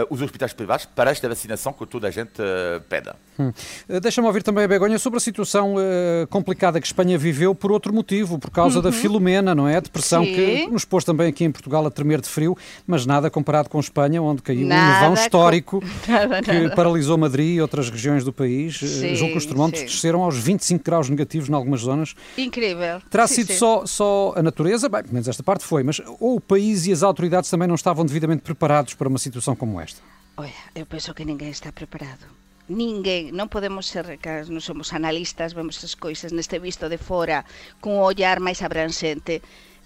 os 0.09 0.21
hospitais 0.21 0.53
privados 0.53 0.85
para 0.85 1.11
esta 1.11 1.29
vacinação 1.29 1.71
que 1.71 1.85
toda 1.85 2.07
a 2.07 2.11
gente 2.11 2.41
uh, 2.41 2.81
pede. 2.89 3.11
Hum. 3.37 3.51
Eh, 3.87 3.99
deixa-me 3.99 4.27
ouvir 4.27 4.43
também 4.43 4.63
a 4.63 4.67
Begonha 4.67 4.97
sobre 4.97 5.17
a 5.17 5.19
situação 5.19 5.75
uh, 5.75 6.27
complicada 6.29 6.79
que 6.79 6.87
Espanha 6.87 7.17
viveu 7.17 7.53
por 7.53 7.71
outro 7.71 7.93
motivo, 7.93 8.39
por 8.39 8.49
causa 8.49 8.77
uhum. 8.77 8.83
da 8.83 8.91
Filomena, 8.91 9.53
não 9.53 9.67
é? 9.67 9.77
A 9.77 9.79
depressão 9.79 10.23
Sim. 10.23 10.33
que 10.33 10.67
nos 10.67 10.85
pôs 10.85 11.03
também 11.03 11.27
aqui 11.27 11.43
em 11.43 11.51
Portugal 11.51 11.85
a 11.85 11.91
tremer 11.91 12.21
de 12.21 12.27
frio, 12.27 12.57
mas 12.87 13.05
nada 13.05 13.29
comparado 13.29 13.69
com 13.69 13.79
Espanha, 13.79 14.21
onde 14.21 14.41
caiu 14.41 14.67
nada 14.67 14.83
um 14.83 14.93
nevão 14.93 15.13
histórico 15.13 15.79
com... 15.81 15.87
nada, 16.11 16.41
que 16.41 16.51
nada. 16.51 16.75
paralisou 16.75 17.17
Madrid 17.17 17.55
e 17.55 17.61
outras 17.61 17.89
regiões 17.89 18.23
do 18.23 18.33
país. 18.33 18.79
Sim, 18.79 19.15
Julgo 19.15 19.33
que 19.33 19.37
os 19.37 19.45
termómetros 19.45 19.83
desceram 19.83 20.23
aos 20.23 20.37
25 20.37 20.83
graus 20.83 21.09
negativos 21.09 21.49
em 21.49 21.53
algumas 21.53 21.81
zonas. 21.81 22.15
Incrível. 22.37 23.01
Terá 23.09 23.27
sim, 23.27 23.35
sido 23.35 23.47
sim. 23.47 23.57
Só, 23.57 23.85
só 23.85 24.33
a 24.35 24.41
natureza, 24.41 24.89
bem, 24.89 25.01
pelo 25.01 25.13
menos 25.13 25.27
esta 25.27 25.43
parte 25.43 25.63
foi, 25.63 25.83
mas 25.83 26.01
ou 26.19 26.35
o 26.35 26.41
país 26.41 26.85
e 26.87 26.91
as 26.91 27.03
autoridades 27.03 27.49
também 27.49 27.67
não 27.67 27.75
estavam 27.75 28.05
devidamente 28.05 28.41
preparados 28.41 28.93
para 28.93 29.07
uma 29.07 29.19
situação 29.19 29.55
como 29.55 29.79
isto? 29.85 30.01
Oia, 30.35 30.57
eu 30.73 30.89
penso 30.89 31.13
que 31.13 31.27
ninguén 31.27 31.53
está 31.53 31.69
preparado. 31.69 32.25
Ninguén, 32.71 33.35
non 33.35 33.51
podemos 33.51 33.85
ser 33.85 34.07
recas, 34.07 34.47
non 34.47 34.63
somos 34.63 34.95
analistas, 34.95 35.51
vemos 35.51 35.83
as 35.83 35.99
coisas 35.99 36.31
neste 36.31 36.57
visto 36.63 36.87
de 36.87 36.97
fora 36.97 37.43
cun 37.83 37.99
ollar 37.99 38.39
máis 38.39 38.63
abransente 38.63 39.43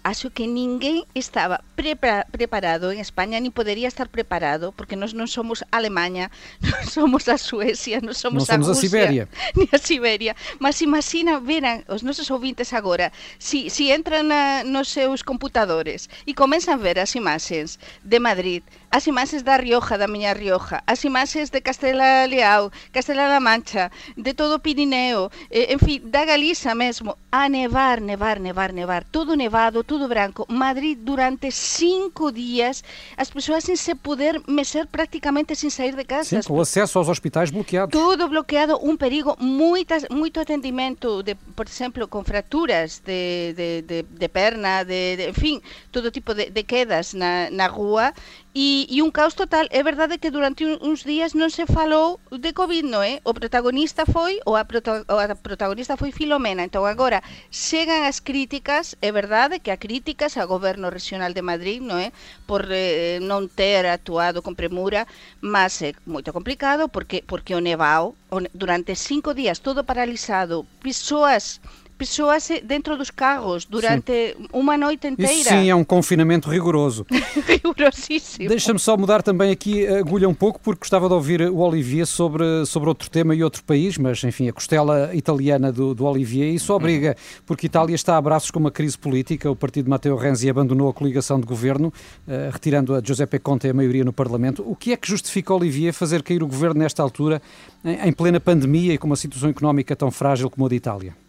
acho 0.07 0.31
que 0.31 0.47
ninguén 0.47 1.03
estaba 1.13 1.59
preparado 1.75 2.91
en 2.91 2.99
España, 2.99 3.39
ni 3.39 3.49
podería 3.49 3.91
estar 3.91 4.07
preparado, 4.07 4.71
porque 4.71 4.95
nós 4.95 5.11
non 5.11 5.27
somos 5.27 5.67
Alemanha, 5.67 6.31
non 6.63 6.83
somos 6.87 7.27
a 7.27 7.35
Suecia, 7.35 7.99
non 7.99 8.15
somos, 8.15 8.47
non 8.47 8.63
somos 8.63 8.67
a, 8.71 8.71
Rusia, 8.71 8.87
a 8.87 8.87
Siberia. 8.87 9.23
Ni 9.59 9.67
a 9.67 9.79
Siberia. 9.79 10.33
Mas 10.63 10.79
imagina, 10.79 11.43
veran 11.43 11.83
os 11.91 12.07
nosos 12.07 12.31
ouvintes 12.31 12.71
agora, 12.71 13.11
si, 13.35 13.67
si 13.67 13.91
entran 13.91 14.31
na, 14.31 14.63
nos 14.63 14.87
seus 14.87 15.27
computadores 15.27 16.07
e 16.23 16.31
comenzan 16.31 16.79
a 16.79 16.83
ver 16.83 17.03
as 17.03 17.11
imaxes 17.19 17.75
de 17.99 18.19
Madrid, 18.23 18.63
as 18.91 19.03
imaxes 19.11 19.43
da 19.43 19.59
Rioja, 19.59 19.99
da 19.99 20.07
miña 20.07 20.31
Rioja, 20.31 20.87
as 20.87 21.03
imaxes 21.03 21.51
de 21.51 21.59
Castela 21.59 22.23
Leao, 22.31 22.71
Castela-La 22.95 23.43
Mancha, 23.43 23.91
de 24.15 24.31
todo 24.31 24.55
o 24.55 24.63
Pirineo, 24.63 25.27
eh, 25.51 25.75
en 25.75 25.79
fin, 25.83 25.99
da 26.07 26.23
Galiza 26.23 26.71
mesmo, 26.75 27.17
a 27.31 27.49
nevar, 27.49 27.99
nevar, 27.99 28.39
nevar, 28.39 28.71
nevar, 28.71 29.03
todo 29.03 29.35
nevado, 29.35 29.83
todo 29.83 29.96
tudo 29.97 30.07
branco. 30.07 30.45
Madrid, 30.47 30.97
durante 31.01 31.51
cinco 31.51 32.31
dias, 32.31 32.83
as 33.17 33.29
pessoas 33.29 33.63
sem 33.63 33.75
se 33.75 33.95
poder 33.95 34.39
mexer 34.47 34.85
praticamente 34.85 35.55
sem 35.55 35.71
sair 35.71 35.95
de 35.95 36.03
casa. 36.03 36.29
Sim, 36.29 36.41
com 36.47 36.61
acesso 36.61 36.99
aos 36.99 37.09
hospitais 37.09 37.49
bloqueados. 37.49 37.91
Tudo 37.91 38.27
bloqueado, 38.27 38.77
um 38.83 38.95
perigo, 38.95 39.35
muitas, 39.39 40.05
muito 40.09 40.39
atendimento, 40.39 41.23
de, 41.23 41.33
por 41.33 41.65
exemplo, 41.65 42.07
com 42.07 42.23
fraturas 42.23 43.01
de, 43.03 43.53
de, 43.57 43.81
de, 43.81 44.03
de 44.03 44.29
perna, 44.29 44.83
de, 44.83 45.17
de, 45.17 45.29
enfim, 45.29 45.61
todo 45.91 46.11
tipo 46.11 46.35
de, 46.35 46.51
de 46.51 46.63
quedas 46.63 47.15
na, 47.15 47.49
na 47.49 47.65
rua 47.65 48.13
e, 48.57 48.87
e 48.89 49.03
un 49.05 49.11
caos 49.13 49.35
total. 49.35 49.69
É 49.69 49.83
verdade 49.83 50.17
que 50.17 50.33
durante 50.33 50.65
uns 50.65 51.05
días 51.05 51.37
non 51.37 51.53
se 51.53 51.69
falou 51.69 52.17
de 52.33 52.57
Covid, 52.57 52.89
non 52.89 53.05
é? 53.05 53.21
O 53.21 53.37
protagonista 53.37 54.01
foi, 54.09 54.41
ou 54.49 54.57
a, 54.57 54.65
prota, 54.65 55.05
ou 55.05 55.19
a 55.21 55.29
protagonista 55.37 55.93
foi 55.93 56.09
Filomena. 56.09 56.65
Entón 56.65 56.89
agora 56.89 57.21
chegan 57.53 58.09
as 58.09 58.17
críticas, 58.17 58.97
é 58.97 59.13
verdade 59.13 59.61
que 59.61 59.69
a 59.69 59.77
críticas 59.87 60.35
ao 60.35 60.51
regional 60.91 61.31
de 61.31 61.39
Madrid, 61.39 61.79
non 61.79 61.95
é? 61.95 62.11
Por 62.43 62.67
eh, 62.67 63.23
ter 63.47 63.87
actuado 63.87 64.43
con 64.43 64.51
premura, 64.51 65.07
mas 65.39 65.79
é 65.79 65.95
moito 66.03 66.35
complicado 66.35 66.91
porque 66.91 67.23
porque 67.23 67.55
o 67.55 67.63
nevao 67.63 68.19
durante 68.51 68.99
cinco 68.99 69.31
días 69.31 69.63
todo 69.63 69.87
paralizado, 69.87 70.67
persoas 70.83 71.63
pessoas 71.97 72.47
dentro 72.63 72.97
dos 72.97 73.09
carros 73.09 73.65
durante 73.65 74.35
sim. 74.37 74.47
uma 74.53 74.77
noite 74.77 75.07
inteira. 75.07 75.33
Isso 75.33 75.49
sim, 75.49 75.69
é 75.69 75.75
um 75.75 75.83
confinamento 75.83 76.49
rigoroso. 76.49 77.05
Rigorosíssimo. 77.47 78.47
Deixa-me 78.47 78.79
só 78.79 78.95
mudar 78.95 79.23
também 79.23 79.51
aqui 79.51 79.87
a 79.87 79.99
agulha 79.99 80.29
um 80.29 80.33
pouco, 80.33 80.59
porque 80.59 80.79
gostava 80.79 81.07
de 81.07 81.13
ouvir 81.13 81.41
o 81.41 81.57
Olivier 81.57 82.05
sobre, 82.05 82.65
sobre 82.65 82.89
outro 82.89 83.09
tema 83.09 83.33
e 83.33 83.43
outro 83.43 83.63
país, 83.63 83.97
mas 83.97 84.23
enfim, 84.23 84.47
a 84.47 84.53
costela 84.53 85.13
italiana 85.13 85.71
do, 85.71 85.93
do 85.93 86.05
Olivier. 86.05 86.53
Isso 86.53 86.73
obriga, 86.73 87.15
porque 87.45 87.65
Itália 87.65 87.95
está 87.95 88.17
a 88.17 88.21
braços 88.21 88.51
com 88.51 88.59
uma 88.59 88.71
crise 88.71 88.97
política. 88.97 89.49
O 89.49 89.55
partido 89.55 89.85
de 89.85 89.89
Matteo 89.89 90.15
Renzi 90.15 90.49
abandonou 90.49 90.89
a 90.89 90.93
coligação 90.93 91.39
de 91.39 91.45
governo, 91.45 91.87
uh, 91.87 92.51
retirando 92.51 92.93
a 92.95 93.01
Giuseppe 93.03 93.39
Conte 93.39 93.67
a 93.67 93.73
maioria 93.73 94.03
no 94.03 94.13
Parlamento. 94.13 94.63
O 94.65 94.75
que 94.75 94.93
é 94.93 94.97
que 94.97 95.07
justifica 95.07 95.53
Olivier 95.53 95.93
fazer 95.93 96.21
cair 96.21 96.43
o 96.43 96.47
governo 96.47 96.79
nesta 96.79 97.01
altura, 97.01 97.41
em, 97.83 98.09
em 98.09 98.11
plena 98.11 98.39
pandemia 98.39 98.93
e 98.93 98.97
com 98.97 99.07
uma 99.07 99.15
situação 99.15 99.49
económica 99.49 99.95
tão 99.95 100.11
frágil 100.11 100.49
como 100.49 100.65
a 100.65 100.69
de 100.69 100.75
Itália? 100.75 101.26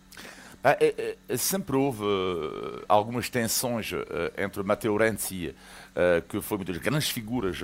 Ah, 0.63 0.77
é, 0.81 1.17
é, 1.29 1.37
sempre 1.37 1.77
houve 1.77 2.03
uh, 2.03 2.85
algumas 2.89 3.31
tensões 3.31 3.93
uh, 3.93 4.05
entre 4.37 4.61
Matteo 4.65 4.97
Renzi, 4.97 5.55
uh, 5.95 6.21
que 6.29 6.41
foi 6.41 6.59
uma 6.59 6.65
das 6.65 6.79
grandes 6.79 7.09
figuras 7.11 7.61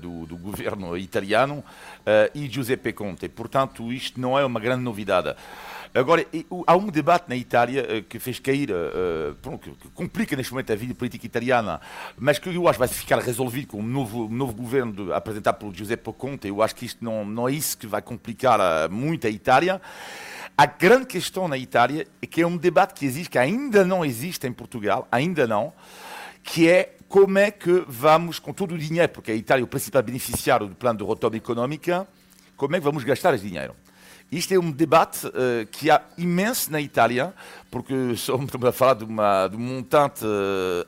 do, 0.00 0.26
do, 0.26 0.36
governo 0.36 0.96
italiano, 0.96 1.64
e 2.34 2.48
Giuseppe 2.48 2.92
Conte. 2.92 3.28
Portanto, 3.28 3.92
isto 3.92 4.20
não 4.20 4.38
é 4.38 4.44
uma 4.44 4.60
grande 4.60 4.82
novidade. 4.82 5.34
Agora, 5.92 6.24
há 6.66 6.76
um 6.76 6.88
debate 6.88 7.28
na 7.28 7.36
Itália 7.36 8.02
que 8.02 8.18
fez 8.18 8.38
cair, 8.38 8.68
que 9.62 9.88
complica 9.94 10.36
neste 10.36 10.52
momento 10.52 10.72
a 10.72 10.76
vida 10.76 10.94
política 10.94 11.26
italiana, 11.26 11.80
mas 12.16 12.38
que 12.38 12.48
eu 12.48 12.68
acho 12.68 12.74
que 12.74 12.78
vai 12.78 12.88
ficar 12.88 13.18
resolvido 13.18 13.68
com 13.68 13.80
um 13.80 13.86
novo, 13.86 14.26
um 14.26 14.32
novo 14.32 14.52
governo 14.52 15.12
apresentado 15.12 15.56
por 15.56 15.74
Giuseppe 15.74 16.12
Conte. 16.12 16.48
Eu 16.48 16.62
acho 16.62 16.74
que 16.74 16.84
isto 16.84 17.04
não, 17.04 17.24
não 17.24 17.48
é 17.48 17.52
isso 17.52 17.78
que 17.78 17.86
vai 17.86 18.02
complicar 18.02 18.88
muito 18.90 19.26
a 19.26 19.30
Itália. 19.30 19.80
A 20.58 20.64
grande 20.64 21.04
questão 21.04 21.46
na 21.46 21.58
Itália 21.58 22.06
é 22.22 22.26
que 22.26 22.40
é 22.40 22.46
um 22.46 22.56
debate 22.56 22.94
que 22.94 23.04
existe, 23.04 23.28
que 23.28 23.38
ainda 23.38 23.84
não 23.84 24.02
existe 24.02 24.46
em 24.46 24.52
Portugal, 24.52 25.06
ainda 25.12 25.46
não, 25.46 25.70
que 26.42 26.66
é 26.66 26.94
como 27.08 27.38
é 27.38 27.50
que 27.50 27.84
vamos, 27.86 28.38
com 28.38 28.54
todo 28.54 28.74
o 28.74 28.78
dinheiro, 28.78 29.10
porque 29.10 29.30
a 29.30 29.34
Itália 29.34 29.62
é 29.62 29.64
o 29.64 29.66
principal 29.66 30.02
beneficiário 30.02 30.66
do 30.66 30.74
plano 30.74 30.98
de 30.98 31.04
retorno 31.04 31.36
económica, 31.36 32.08
como 32.56 32.74
é 32.74 32.78
que 32.78 32.84
vamos 32.84 33.04
gastar 33.04 33.34
esse 33.34 33.46
dinheiro? 33.46 33.76
Isto 34.32 34.54
é 34.54 34.58
um 34.58 34.72
debate 34.72 35.26
uh, 35.26 35.66
que 35.70 35.90
há 35.90 36.00
imenso 36.16 36.72
na 36.72 36.80
Itália, 36.80 37.34
porque 37.70 37.92
estamos 38.14 38.50
a 38.54 38.72
falar 38.72 38.94
de, 38.94 39.04
uma, 39.04 39.48
de 39.48 39.56
um 39.56 39.60
montante 39.60 40.24
uh, 40.24 40.86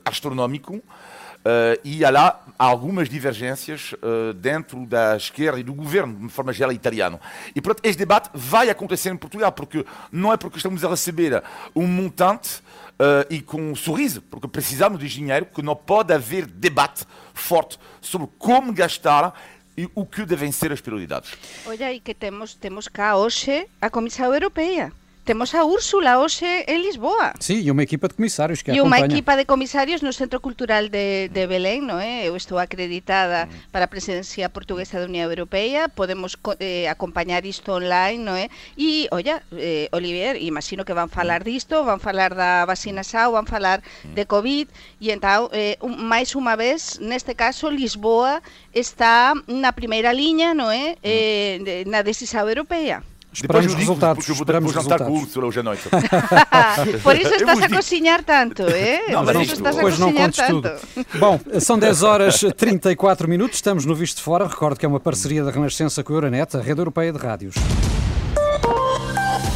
Uh, 1.39 1.79
e 1.85 2.03
há 2.03 2.09
lá 2.09 2.45
algumas 2.57 3.07
divergências 3.07 3.93
uh, 3.93 4.33
dentro 4.33 4.85
da 4.85 5.15
esquerda 5.15 5.59
e 5.59 5.63
do 5.63 5.73
governo, 5.73 6.27
de 6.27 6.33
forma 6.33 6.51
geral, 6.51 6.73
italiano. 6.73 7.19
E, 7.55 7.61
portanto, 7.61 7.85
este 7.85 7.97
debate 7.97 8.29
vai 8.33 8.69
acontecer 8.69 9.09
em 9.09 9.15
Portugal, 9.15 9.51
porque 9.51 9.85
não 10.11 10.33
é 10.33 10.37
porque 10.37 10.57
estamos 10.57 10.83
a 10.83 10.89
receber 10.89 11.41
um 11.73 11.87
montante 11.87 12.61
uh, 12.99 13.25
e 13.29 13.41
com 13.41 13.71
um 13.71 13.75
sorriso, 13.75 14.21
porque 14.23 14.47
precisamos 14.49 14.99
de 14.99 15.07
dinheiro, 15.07 15.45
que 15.45 15.61
não 15.61 15.75
pode 15.75 16.13
haver 16.13 16.45
debate 16.45 17.05
forte 17.33 17.79
sobre 18.01 18.27
como 18.37 18.73
gastar 18.73 19.33
e 19.77 19.89
o 19.95 20.05
que 20.05 20.25
devem 20.25 20.51
ser 20.51 20.73
as 20.73 20.81
prioridades. 20.81 21.31
Olha, 21.65 21.93
e 21.93 22.01
que 22.01 22.13
temos, 22.13 22.53
temos 22.53 22.89
cá 22.89 23.15
hoje 23.15 23.65
a 23.81 23.89
Comissão 23.89 24.33
Europeia. 24.33 24.91
Temos 25.29 25.53
a 25.53 25.63
Úrsula 25.63 26.17
hoxe 26.17 26.65
en 26.65 26.81
Lisboa. 26.81 27.37
Sí, 27.37 27.61
e 27.61 27.69
unha 27.69 27.85
equipa 27.85 28.09
de 28.09 28.17
comisarios 28.17 28.65
que 28.65 28.73
E 28.73 28.81
unha 28.81 28.97
equipa 28.97 29.37
de 29.37 29.45
comisarios 29.45 30.01
no 30.01 30.09
Centro 30.09 30.41
Cultural 30.41 30.89
de, 30.89 31.29
de 31.29 31.45
Belén, 31.45 31.85
non 31.85 32.01
é? 32.01 32.25
Eu 32.25 32.33
estou 32.33 32.57
acreditada 32.57 33.45
mm. 33.45 33.69
para 33.69 33.85
a 33.85 33.93
presidencia 33.93 34.49
portuguesa 34.49 34.97
da 34.97 35.05
Unión 35.05 35.29
Europea, 35.29 35.85
podemos 35.85 36.33
eh, 36.57 36.89
acompañar 36.89 37.45
isto 37.45 37.77
online, 37.77 38.25
non 38.25 38.41
é? 38.41 38.49
E, 38.73 39.05
olla, 39.13 39.45
eh, 39.53 39.85
Olivier, 39.93 40.41
imagino 40.41 40.81
que 40.81 40.97
van 40.97 41.13
falar 41.13 41.45
disto, 41.45 41.85
van 41.85 42.01
falar 42.01 42.33
da 42.33 42.65
vacina 42.65 43.05
SAO, 43.05 43.37
van 43.37 43.45
falar 43.45 43.85
mm. 43.85 44.17
de 44.17 44.23
COVID, 44.25 44.65
e 44.97 45.13
entón, 45.13 45.53
eh, 45.53 45.77
un, 45.85 46.09
máis 46.09 46.33
unha 46.33 46.57
vez, 46.57 46.97
neste 46.97 47.37
caso, 47.37 47.69
Lisboa 47.69 48.41
está 48.73 49.37
na 49.45 49.77
primeira 49.77 50.09
liña, 50.09 50.57
non 50.57 50.73
é? 50.73 50.97
Mm. 50.97 51.05
Eh, 51.05 51.85
na 51.85 52.01
decisão 52.01 52.49
europeia. 52.49 53.05
Esperamos 53.31 53.67
depois 53.67 53.87
resultados. 53.87 54.17
Porque 54.17 54.31
eu 54.31 54.35
vou, 54.35 54.43
esperamos 54.43 54.73
vou 54.73 54.83
jantar 54.83 54.99
com 54.99 55.11
o 55.11 55.21
Úrsula 55.21 55.47
hoje 55.47 55.59
à 55.59 55.63
noite. 55.63 55.83
Por 57.03 57.15
isso 57.15 57.33
estás 57.35 57.61
a 57.63 57.69
cozinhar 57.69 58.23
tanto, 58.23 58.63
é? 58.63 59.11
Não, 59.11 59.23
mas 59.23 59.37
isto, 59.41 59.53
estás 59.53 59.77
a 59.77 59.81
contes 59.81 60.37
tanto. 60.37 60.61
tudo. 60.61 60.71
Bom, 61.19 61.39
são 61.59 61.77
10 61.77 62.03
horas 62.03 62.43
34 62.57 63.29
minutos, 63.29 63.57
estamos 63.57 63.85
no 63.85 63.93
Visto 63.93 64.17
de 64.17 64.23
Fora. 64.23 64.47
Recordo 64.47 64.79
que 64.79 64.85
é 64.85 64.89
uma 64.89 64.99
parceria 64.99 65.43
da 65.43 65.51
Renascença 65.51 66.03
com 66.03 66.13
a 66.13 66.15
Euronet, 66.15 66.57
a 66.57 66.61
rede 66.61 66.81
europeia 66.81 67.13
de 67.13 67.19
rádios. 67.19 67.55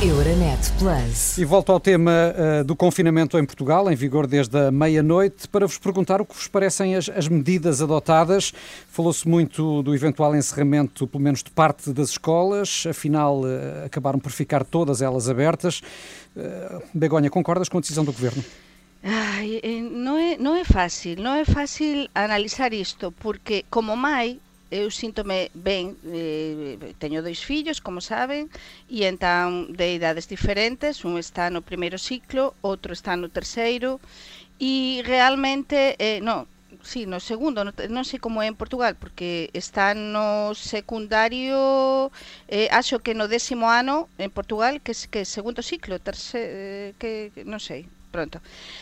Euronet 0.04 0.60
Plus. 0.78 1.38
E 1.38 1.46
volto 1.46 1.72
ao 1.72 1.80
tema 1.80 2.12
uh, 2.12 2.64
do 2.66 2.76
confinamento 2.76 3.40
em 3.40 3.46
Portugal, 3.46 3.90
em 3.90 3.96
vigor 3.96 4.28
desde 4.28 4.58
a 4.58 4.70
meia-noite, 4.70 5.48
para 5.48 5.66
vos 5.66 5.78
perguntar 5.78 6.20
o 6.20 6.26
que 6.26 6.36
vos 6.36 6.46
parecem 6.46 6.94
as, 6.94 7.08
as 7.08 7.30
medidas 7.30 7.82
adotadas. 7.82 8.52
Falou-se 8.90 9.26
muito 9.26 9.82
do 9.82 9.96
eventual 9.96 10.36
encerramento, 10.36 11.08
pelo 11.08 11.24
menos 11.24 11.42
de 11.42 11.50
parte 11.52 11.94
das 11.94 12.10
escolas, 12.10 12.84
afinal 12.90 13.44
uh, 13.44 13.86
acabaram 13.86 14.20
por 14.20 14.34
ficar 14.34 14.66
todas 14.66 15.02
elas 15.02 15.30
abertas. 15.30 15.82
Uh, 16.36 16.84
Begonha, 16.94 17.30
concordas 17.30 17.70
com 17.70 17.78
a 17.78 17.82
decisão 17.82 18.04
do 18.04 18.12
Governo? 18.12 18.44
Ai, 19.02 19.62
não 19.90 20.18
é, 20.18 20.36
não 20.38 20.54
é 20.54 20.66
fácil, 20.66 21.16
não 21.22 21.34
é 21.34 21.46
fácil 21.46 22.10
analisar 22.14 22.74
isto, 22.74 23.10
porque 23.22 23.64
como 23.70 23.96
mãe 23.96 24.38
eu 24.74 24.90
síntome 24.90 25.54
ben, 25.54 25.94
eh, 26.10 26.98
teño 26.98 27.22
dois 27.22 27.42
fillos, 27.50 27.78
como 27.86 28.02
saben, 28.02 28.50
e 28.90 29.06
entón 29.06 29.78
de 29.78 29.94
idades 29.98 30.26
diferentes, 30.26 31.06
un 31.06 31.22
está 31.22 31.54
no 31.54 31.62
primeiro 31.62 32.02
ciclo, 32.02 32.58
outro 32.66 32.92
está 32.98 33.14
no 33.14 33.30
terceiro, 33.30 34.02
e 34.58 35.06
realmente, 35.06 35.94
eh, 36.02 36.20
non, 36.26 36.50
sí, 36.82 37.06
no 37.06 37.20
segundo, 37.22 37.62
no, 37.62 37.72
non 37.94 38.04
sei 38.10 38.18
como 38.18 38.42
é 38.42 38.50
en 38.50 38.58
Portugal, 38.58 38.98
porque 38.98 39.54
está 39.54 39.94
no 39.94 40.58
secundario, 40.58 42.10
eh, 42.50 42.68
acho 42.74 42.98
que 43.06 43.14
no 43.14 43.30
décimo 43.30 43.70
ano 43.70 44.10
en 44.18 44.32
Portugal, 44.34 44.82
que 44.82 44.94
que 45.14 45.22
segundo 45.30 45.62
ciclo, 45.62 46.02
terceiro, 46.02 46.50
eh, 46.50 46.90
que 46.98 47.32
non 47.46 47.62
sei, 47.62 47.86
pronto. 48.14 48.38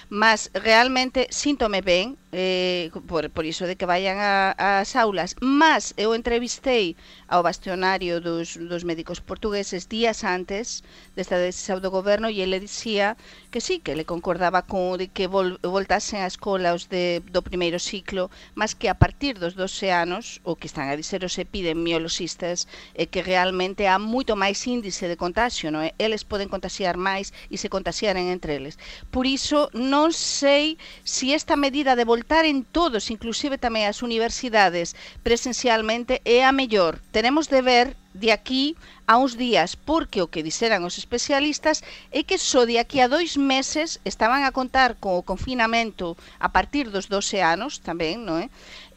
Mas 0.09 0.51
realmente 0.53 1.31
síntome 1.31 1.79
ben, 1.81 2.19
eh, 2.35 2.91
por, 3.07 3.31
por 3.31 3.45
iso 3.47 3.63
de 3.65 3.79
que 3.79 3.87
vayan 3.87 4.19
ás 4.19 4.91
aulas, 4.99 5.39
mas 5.39 5.95
eu 5.95 6.11
entrevistei 6.11 6.99
ao 7.31 7.41
bastionario 7.41 8.19
dos, 8.19 8.59
dos 8.59 8.83
médicos 8.83 9.23
portugueses 9.23 9.87
días 9.87 10.27
antes 10.27 10.83
desta 11.15 11.39
decisão 11.39 11.79
do 11.79 11.89
goberno 11.89 12.27
e 12.29 12.43
ele 12.43 12.59
dicía 12.59 13.15
que 13.51 13.63
sí, 13.63 13.79
que 13.79 13.95
le 13.95 14.05
concordaba 14.05 14.67
con 14.67 14.99
de 14.99 15.07
que 15.07 15.27
vol, 15.27 15.59
voltasen 15.63 16.23
á 16.23 16.27
escola 16.27 16.75
os 16.75 16.91
de, 16.91 17.23
do 17.31 17.39
primeiro 17.39 17.79
ciclo, 17.79 18.27
mas 18.55 18.75
que 18.75 18.91
a 18.91 18.99
partir 18.99 19.39
dos 19.39 19.55
12 19.55 19.91
anos, 19.91 20.43
o 20.43 20.55
que 20.59 20.67
están 20.67 20.91
a 20.91 20.99
dizer 20.99 21.23
os 21.23 21.39
epidemiologistas, 21.39 22.67
é 22.95 23.07
que 23.07 23.23
realmente 23.23 23.87
há 23.87 23.95
moito 23.95 24.35
máis 24.35 24.59
índice 24.67 25.07
de 25.07 25.15
contagio, 25.15 25.71
non 25.71 25.83
é? 25.87 25.95
Eles 25.95 26.27
poden 26.27 26.51
contagiar 26.51 26.99
máis 26.99 27.31
e 27.47 27.55
se 27.55 27.71
contagiaren 27.71 28.27
entre 28.27 28.59
eles. 28.59 28.75
Por 29.11 29.20
iso, 29.25 29.69
non 29.73 30.11
sei 30.15 30.77
se 31.03 31.33
esta 31.33 31.55
medida 31.55 31.95
de 31.95 32.07
voltar 32.07 32.45
en 32.45 32.63
todos, 32.65 33.09
inclusive 33.13 33.61
tamén 33.61 33.85
as 33.87 34.01
universidades, 34.01 34.97
presencialmente, 35.21 36.19
é 36.25 36.43
a 36.43 36.51
mellor 36.51 37.01
tenemos 37.11 37.47
de 37.47 37.61
ver 37.61 37.95
de 38.13 38.31
aquí 38.31 38.75
a 39.07 39.17
uns 39.17 39.37
días, 39.37 39.75
porque 39.75 40.21
o 40.21 40.27
que 40.27 40.43
dixeran 40.43 40.83
os 40.83 40.97
especialistas 40.97 41.83
é 42.11 42.23
que 42.23 42.37
só 42.37 42.67
de 42.67 42.79
aquí 42.79 42.99
a 42.99 43.07
dois 43.07 43.35
meses 43.39 43.99
estaban 44.03 44.43
a 44.43 44.51
contar 44.51 44.99
con 44.99 45.15
o 45.15 45.23
confinamento 45.23 46.15
a 46.39 46.51
partir 46.51 46.91
dos 46.91 47.07
12 47.07 47.39
anos 47.39 47.79
tamén, 47.79 48.23
non 48.27 48.39
é? 48.43 48.47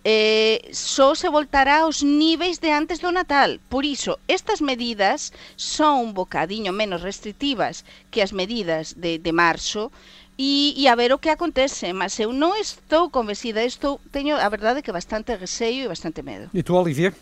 Eh, 0.05 0.69
só 0.73 1.17
se 1.17 1.33
voltará 1.33 1.89
aos 1.89 2.05
níveis 2.05 2.61
de 2.61 2.69
antes 2.69 3.01
do 3.01 3.09
Natal. 3.09 3.57
Por 3.73 3.89
iso, 3.89 4.21
estas 4.29 4.61
medidas 4.61 5.33
son 5.57 6.05
un 6.05 6.11
bocadiño 6.13 6.77
menos 6.77 7.01
restrictivas 7.01 7.89
que 8.13 8.21
as 8.21 8.37
medidas 8.37 8.93
de, 9.01 9.17
de 9.17 9.33
marzo, 9.33 9.89
e, 10.37 10.75
e 10.77 10.89
a 10.89 10.95
ver 10.95 11.13
o 11.13 11.19
que 11.19 11.31
acontece, 11.31 11.93
mas 11.95 12.19
eu 12.19 12.35
non 12.35 12.59
estou 12.59 13.09
convencida, 13.09 13.63
estou, 13.63 14.03
teño 14.11 14.35
a 14.35 14.49
verdade 14.51 14.83
que 14.83 14.93
bastante 14.93 15.39
receio 15.39 15.87
e 15.87 15.89
bastante 15.89 16.21
medo. 16.27 16.51
E 16.53 16.61
tu, 16.61 16.75
Olivier? 16.75 17.15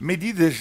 Medidas, 0.00 0.58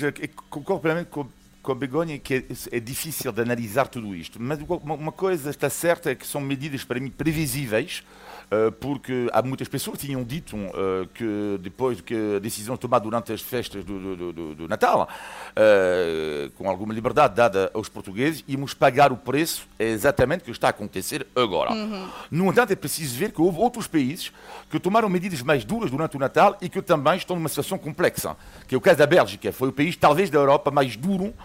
concordo 0.49 0.81
plenamente 0.83 1.09
com, 1.09 1.27
com 1.69 1.73
a 1.73 1.75
Begonha 1.75 2.17
que 2.17 2.33
é, 2.33 2.77
é 2.77 2.79
difícil 2.79 3.31
de 3.31 3.43
analisar 3.43 3.87
tudo 3.87 4.15
isto, 4.15 4.41
mas 4.41 4.57
uma, 4.59 5.11
coisa 5.11 5.51
está 5.51 5.69
certa 5.69 6.09
é 6.09 6.15
que 6.15 6.25
são 6.25 6.41
medidas 6.41 6.83
para 6.83 6.99
mim 6.99 7.11
previsíveis, 7.11 8.03
Eh, 8.51 8.71
porque 8.79 9.29
há 9.31 9.43
muitas 9.43 9.67
pessoas 9.67 9.99
que 9.99 10.07
tinham 10.07 10.23
dito 10.23 10.55
uh, 10.55 11.07
que 11.13 11.59
depois 11.61 12.01
que 12.01 12.37
a 12.37 12.39
decisão 12.39 12.75
tomada 12.75 13.03
durante 13.03 13.31
as 13.31 13.41
festas 13.41 13.83
do, 13.83 14.15
do, 14.15 14.33
do, 14.33 14.55
do 14.55 14.67
Natal, 14.67 15.07
uh, 15.51 16.49
com 16.51 16.67
alguma 16.67 16.91
liberdade 16.91 17.35
dada 17.35 17.69
aos 17.75 17.89
portugueses, 17.89 18.43
íamos 18.47 18.73
pagar 18.73 19.11
o 19.11 19.17
preço 19.17 19.67
é 19.77 19.89
exatamente 19.89 20.41
o 20.41 20.45
que 20.45 20.51
está 20.51 20.65
a 20.67 20.69
acontecer 20.71 21.27
agora. 21.35 21.71
Uhum. 21.71 22.09
No 22.31 22.49
entanto, 22.49 22.73
é 22.73 22.75
preciso 22.75 23.15
ver 23.19 23.31
que 23.31 23.39
houve 23.39 23.59
outros 23.59 23.85
países 23.85 24.31
que 24.67 24.79
tomaram 24.79 25.09
medidas 25.09 25.43
mais 25.43 25.63
duras 25.63 25.91
durante 25.91 26.17
o 26.17 26.19
Natal 26.19 26.57
e 26.59 26.69
que 26.69 26.81
também 26.81 27.17
estão 27.17 27.35
numa 27.35 27.49
situação 27.49 27.77
complexa, 27.77 28.35
que 28.67 28.73
é 28.73 28.77
o 28.77 28.81
caso 28.81 28.97
da 28.97 29.05
Bélgica. 29.05 29.53
Foi 29.53 29.69
o 29.69 29.71
país, 29.71 29.95
talvez, 29.95 30.31
da 30.31 30.39
Europa 30.39 30.71
mais 30.71 30.95
duro 30.95 31.35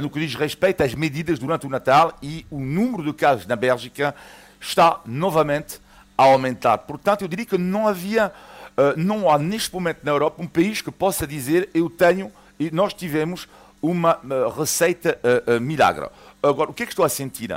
no 0.00 0.10
que 0.10 0.20
diz 0.20 0.34
respeito 0.34 0.82
às 0.82 0.94
medidas 0.94 1.38
durante 1.38 1.66
o 1.66 1.70
Natal 1.70 2.16
e 2.22 2.46
o 2.50 2.58
número 2.58 3.02
de 3.02 3.12
casos 3.12 3.46
na 3.46 3.56
Bélgica 3.56 4.14
está 4.60 5.00
novamente 5.04 5.80
a 6.16 6.24
aumentar. 6.24 6.78
Portanto, 6.78 7.22
eu 7.22 7.28
diria 7.28 7.44
que 7.44 7.58
não 7.58 7.88
havia, 7.88 8.32
uh, 8.76 8.98
não 8.98 9.28
há 9.30 9.38
neste 9.38 9.72
momento 9.74 9.98
na 10.02 10.12
Europa 10.12 10.42
um 10.42 10.46
país 10.46 10.80
que 10.80 10.90
possa 10.90 11.26
dizer 11.26 11.68
eu 11.74 11.90
tenho 11.90 12.30
e 12.58 12.70
nós 12.70 12.94
tivemos 12.94 13.48
uma 13.80 14.18
uh, 14.18 14.48
receita 14.50 15.18
milagre. 15.60 16.08
Agora, 16.42 16.70
o 16.70 16.74
que 16.74 16.84
é 16.84 16.86
que 16.86 16.92
estou 16.92 17.04
a 17.04 17.08
sentir? 17.08 17.50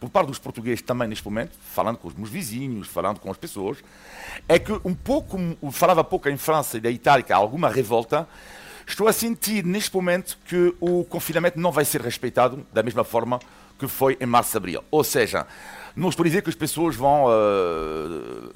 Por 0.00 0.08
parte 0.10 0.28
dos 0.28 0.38
portugueses 0.38 0.82
também 0.82 1.08
neste 1.08 1.24
momento, 1.24 1.52
falando 1.74 1.98
com 1.98 2.06
os 2.06 2.14
meus 2.14 2.30
vizinhos, 2.30 2.86
falando 2.86 3.18
com 3.18 3.30
as 3.30 3.36
pessoas, 3.36 3.78
é 4.48 4.58
que 4.58 4.72
um 4.84 4.94
pouco, 4.94 5.38
falava 5.72 6.04
pouco 6.04 6.28
em 6.28 6.36
França 6.36 6.76
e 6.76 6.80
da 6.80 6.90
Itália, 6.90 7.24
há 7.30 7.36
alguma 7.36 7.68
revolta, 7.68 8.28
estou 8.88 9.06
a 9.06 9.12
sentir 9.12 9.64
neste 9.64 9.94
momento 9.94 10.38
que 10.46 10.74
o 10.80 11.04
confinamento 11.04 11.60
não 11.60 11.70
vai 11.70 11.84
ser 11.84 12.00
respeitado 12.00 12.66
da 12.72 12.82
mesma 12.82 13.04
forma 13.04 13.38
que 13.78 13.86
foi 13.86 14.16
em 14.20 14.26
março-abril. 14.26 14.82
Ou 14.90 15.04
seja, 15.04 15.46
não 15.94 16.08
estou 16.08 16.24
a 16.24 16.26
dizer 16.26 16.42
que 16.42 16.48
as 16.48 16.56
pessoas 16.56 16.96
vão 16.96 17.26
uh, 17.26 18.52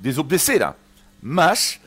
desobedecer, 0.00 0.66
mas 1.20 1.80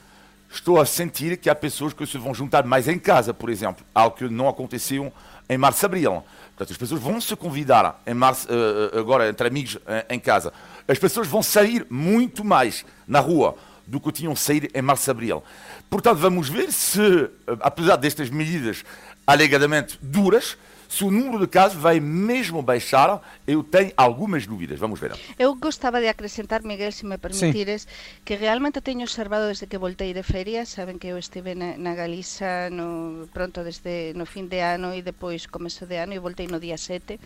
estou 0.52 0.80
a 0.80 0.86
sentir 0.86 1.38
que 1.38 1.50
há 1.50 1.56
pessoas 1.56 1.94
que 1.94 2.06
se 2.06 2.18
vão 2.18 2.34
juntar 2.34 2.64
mais 2.66 2.88
em 2.88 3.00
casa, 3.00 3.34
por 3.34 3.50
exemplo, 3.50 3.84
algo 3.94 4.16
que 4.16 4.30
não 4.30 4.48
aconteceu 4.48 5.12
em 5.50 5.58
março, 5.58 5.86
abril. 5.86 6.24
Portanto, 6.56 6.72
as 6.72 6.78
pessoas 6.78 7.02
vão 7.02 7.20
se 7.20 7.36
convidar 7.36 8.02
em 8.06 8.14
março, 8.14 8.48
uh, 8.48 9.00
agora 9.00 9.30
entre 9.30 9.48
amigos 9.48 9.76
uh, 9.76 9.82
em 10.10 10.20
casa. 10.20 10.54
As 10.88 11.00
pessoas 11.00 11.28
vão 11.28 11.42
sair 11.42 11.86
muito 11.90 12.44
mais 12.44 12.86
na 13.08 13.20
rua 13.20 13.56
do 13.88 14.00
que 14.00 14.12
tinham 14.12 14.36
saído 14.36 14.68
em 14.74 14.82
março, 14.82 15.10
abril. 15.10 15.44
Portanto, 15.90 16.18
vamos 16.18 16.50
ver 16.50 16.72
se, 16.72 17.30
apesar 17.62 17.96
destas 17.96 18.30
medidas 18.30 18.84
alegadamente 19.26 19.98
duras, 20.02 20.58
se 20.96 21.04
o 21.04 21.12
número 21.12 21.44
de 21.44 21.52
casos 21.52 21.76
vai 21.76 22.00
mesmo 22.00 22.64
baixar, 22.64 23.20
eu 23.44 23.60
tenho 23.68 23.92
algumas 23.98 24.48
dúvidas. 24.48 24.80
Vamos 24.80 24.98
ver. 24.98 25.12
Eu 25.38 25.54
gostava 25.56 26.00
de 26.00 26.08
acrescentar, 26.08 26.64
Miguel, 26.64 26.96
se 26.96 27.06
me 27.06 27.18
permitires, 27.18 27.84
Sim. 27.84 28.24
que 28.24 28.40
realmente 28.40 28.80
teño 28.80 29.04
observado 29.04 29.52
desde 29.52 29.68
que 29.68 29.76
voltei 29.76 30.16
de 30.16 30.24
feria, 30.24 30.64
saben 30.64 30.96
que 30.96 31.12
eu 31.12 31.20
estive 31.20 31.52
na, 31.52 31.76
na 31.76 32.00
Galiza 32.00 32.72
no, 32.72 33.28
pronto 33.36 33.68
desde 33.68 34.16
no 34.16 34.24
fin 34.24 34.48
de 34.48 34.64
ano 34.64 34.96
e 34.96 35.04
depois 35.04 35.52
começo 35.52 35.84
de 35.84 36.00
ano 36.00 36.16
e 36.16 36.24
voltei 36.24 36.48
no 36.48 36.64
día 36.64 36.80
7 36.80 37.20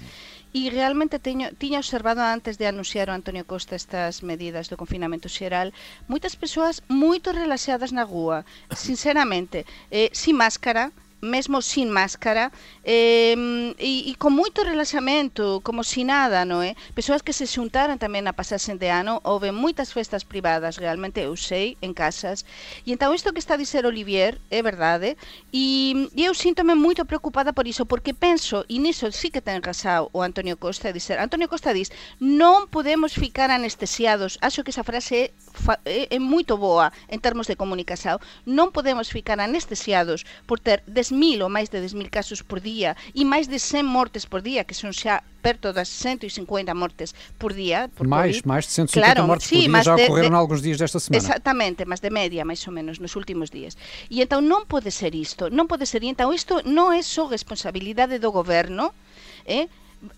e 0.50 0.74
realmente 0.74 1.22
teño, 1.22 1.54
tiña 1.62 1.78
observado 1.78 2.26
antes 2.26 2.58
de 2.58 2.66
anunciar 2.66 3.14
o 3.14 3.14
Antonio 3.14 3.46
Costa 3.46 3.78
estas 3.78 4.26
medidas 4.26 4.66
do 4.66 4.82
confinamento 4.82 5.30
xeral 5.30 5.70
moitas 6.10 6.34
persoas 6.34 6.82
moito 6.90 7.30
relaxadas 7.38 7.94
na 7.94 8.02
rúa 8.02 8.50
sinceramente, 8.74 9.70
eh, 9.94 10.10
sin 10.10 10.42
máscara 10.42 10.90
mesmo 11.22 11.62
sin 11.62 11.92
máscara 11.92 12.52
eh, 12.84 13.36
e, 13.78 14.10
e 14.10 14.14
con 14.16 14.34
moito 14.34 14.64
relaxamento 14.64 15.60
como 15.62 15.84
si 15.84 16.04
nada, 16.08 16.48
non 16.48 16.64
é? 16.64 16.80
Persoas 16.96 17.22
que 17.22 17.36
se 17.36 17.46
xuntaran 17.46 18.00
tamén 18.00 18.26
a 18.26 18.34
pasarse 18.34 18.72
de 18.76 18.90
ano 18.90 19.20
houve 19.28 19.52
moitas 19.52 19.92
festas 19.92 20.24
privadas, 20.24 20.80
realmente 20.80 21.22
eu 21.24 21.36
sei, 21.36 21.76
en 21.84 21.92
casas. 21.92 22.48
E 22.88 22.96
entón 22.96 23.12
isto 23.12 23.36
que 23.36 23.44
está 23.44 23.60
a 23.60 23.62
dizer 23.62 23.84
Olivier 23.84 24.40
é 24.50 24.64
verdade 24.64 25.20
e, 25.52 26.08
e 26.16 26.22
eu 26.24 26.34
síntome 26.34 26.74
moito 26.74 27.04
preocupada 27.04 27.52
por 27.52 27.68
iso 27.68 27.84
porque 27.86 28.16
penso, 28.16 28.64
e 28.72 28.80
niso 28.80 29.12
sí 29.12 29.30
que 29.30 29.44
ten 29.44 29.60
rasao 29.60 30.10
o 30.16 30.24
Antonio 30.24 30.56
Costa, 30.56 30.96
dizer, 30.96 31.20
Antonio 31.20 31.52
Costa 31.52 31.76
dis 31.76 31.92
non 32.20 32.72
podemos 32.72 33.12
ficar 33.14 33.52
anestesiados 33.52 34.40
acho 34.42 34.64
que 34.64 34.72
esa 34.72 34.88
frase 34.88 35.16
é, 35.20 35.32
é, 35.86 36.16
é 36.16 36.20
moito 36.20 36.56
boa 36.56 36.92
en 37.12 37.20
termos 37.20 37.48
de 37.48 37.60
comunicación 37.60 38.24
non 38.48 38.72
podemos 38.72 39.12
ficar 39.12 39.44
anestesiados 39.44 40.24
por 40.48 40.64
ter 40.64 40.82
des 40.88 41.09
10.000 41.10 41.42
ou 41.42 41.50
máis 41.50 41.70
de 41.70 41.82
10.000 41.82 42.10
casos 42.10 42.40
por 42.46 42.62
día 42.62 42.96
e 43.14 43.26
máis 43.26 43.50
de 43.50 43.58
100 43.58 43.84
mortes 43.84 44.24
por 44.30 44.42
día, 44.46 44.64
que 44.64 44.78
son 44.78 44.94
xa 44.94 45.26
perto 45.42 45.74
das 45.74 45.90
150 45.90 46.74
mortes 46.76 47.16
por 47.40 47.54
día. 47.54 47.90
Por 47.96 48.08
mais, 48.08 48.44
COVID. 48.44 48.48
mais 48.48 48.64
de 48.68 48.72
150 48.94 49.00
claro, 49.00 49.28
mortes 49.28 49.48
sí, 49.48 49.66
por 49.66 49.72
dia 49.72 49.84
já 49.84 49.96
de, 49.96 50.04
ocorreram 50.06 50.36
de, 50.38 50.42
alguns 50.42 50.62
dias 50.62 50.78
desta 50.78 51.00
semana. 51.00 51.18
Exatamente, 51.18 51.84
mas 51.90 52.00
de 52.00 52.12
média, 52.14 52.46
máis 52.46 52.62
ou 52.68 52.74
menos, 52.74 53.00
nos 53.00 53.16
últimos 53.16 53.50
días. 53.50 53.74
E 54.12 54.22
então 54.22 54.40
non 54.40 54.70
pode 54.70 54.92
ser 54.92 55.16
isto, 55.16 55.50
non 55.50 55.66
pode 55.66 55.90
ser. 55.90 56.06
E 56.06 56.12
então 56.12 56.30
isto 56.30 56.62
non 56.64 56.94
é 56.94 57.02
só 57.02 57.26
responsabilidade 57.26 58.22
do 58.22 58.30
goberno, 58.30 58.94
eh? 59.48 59.68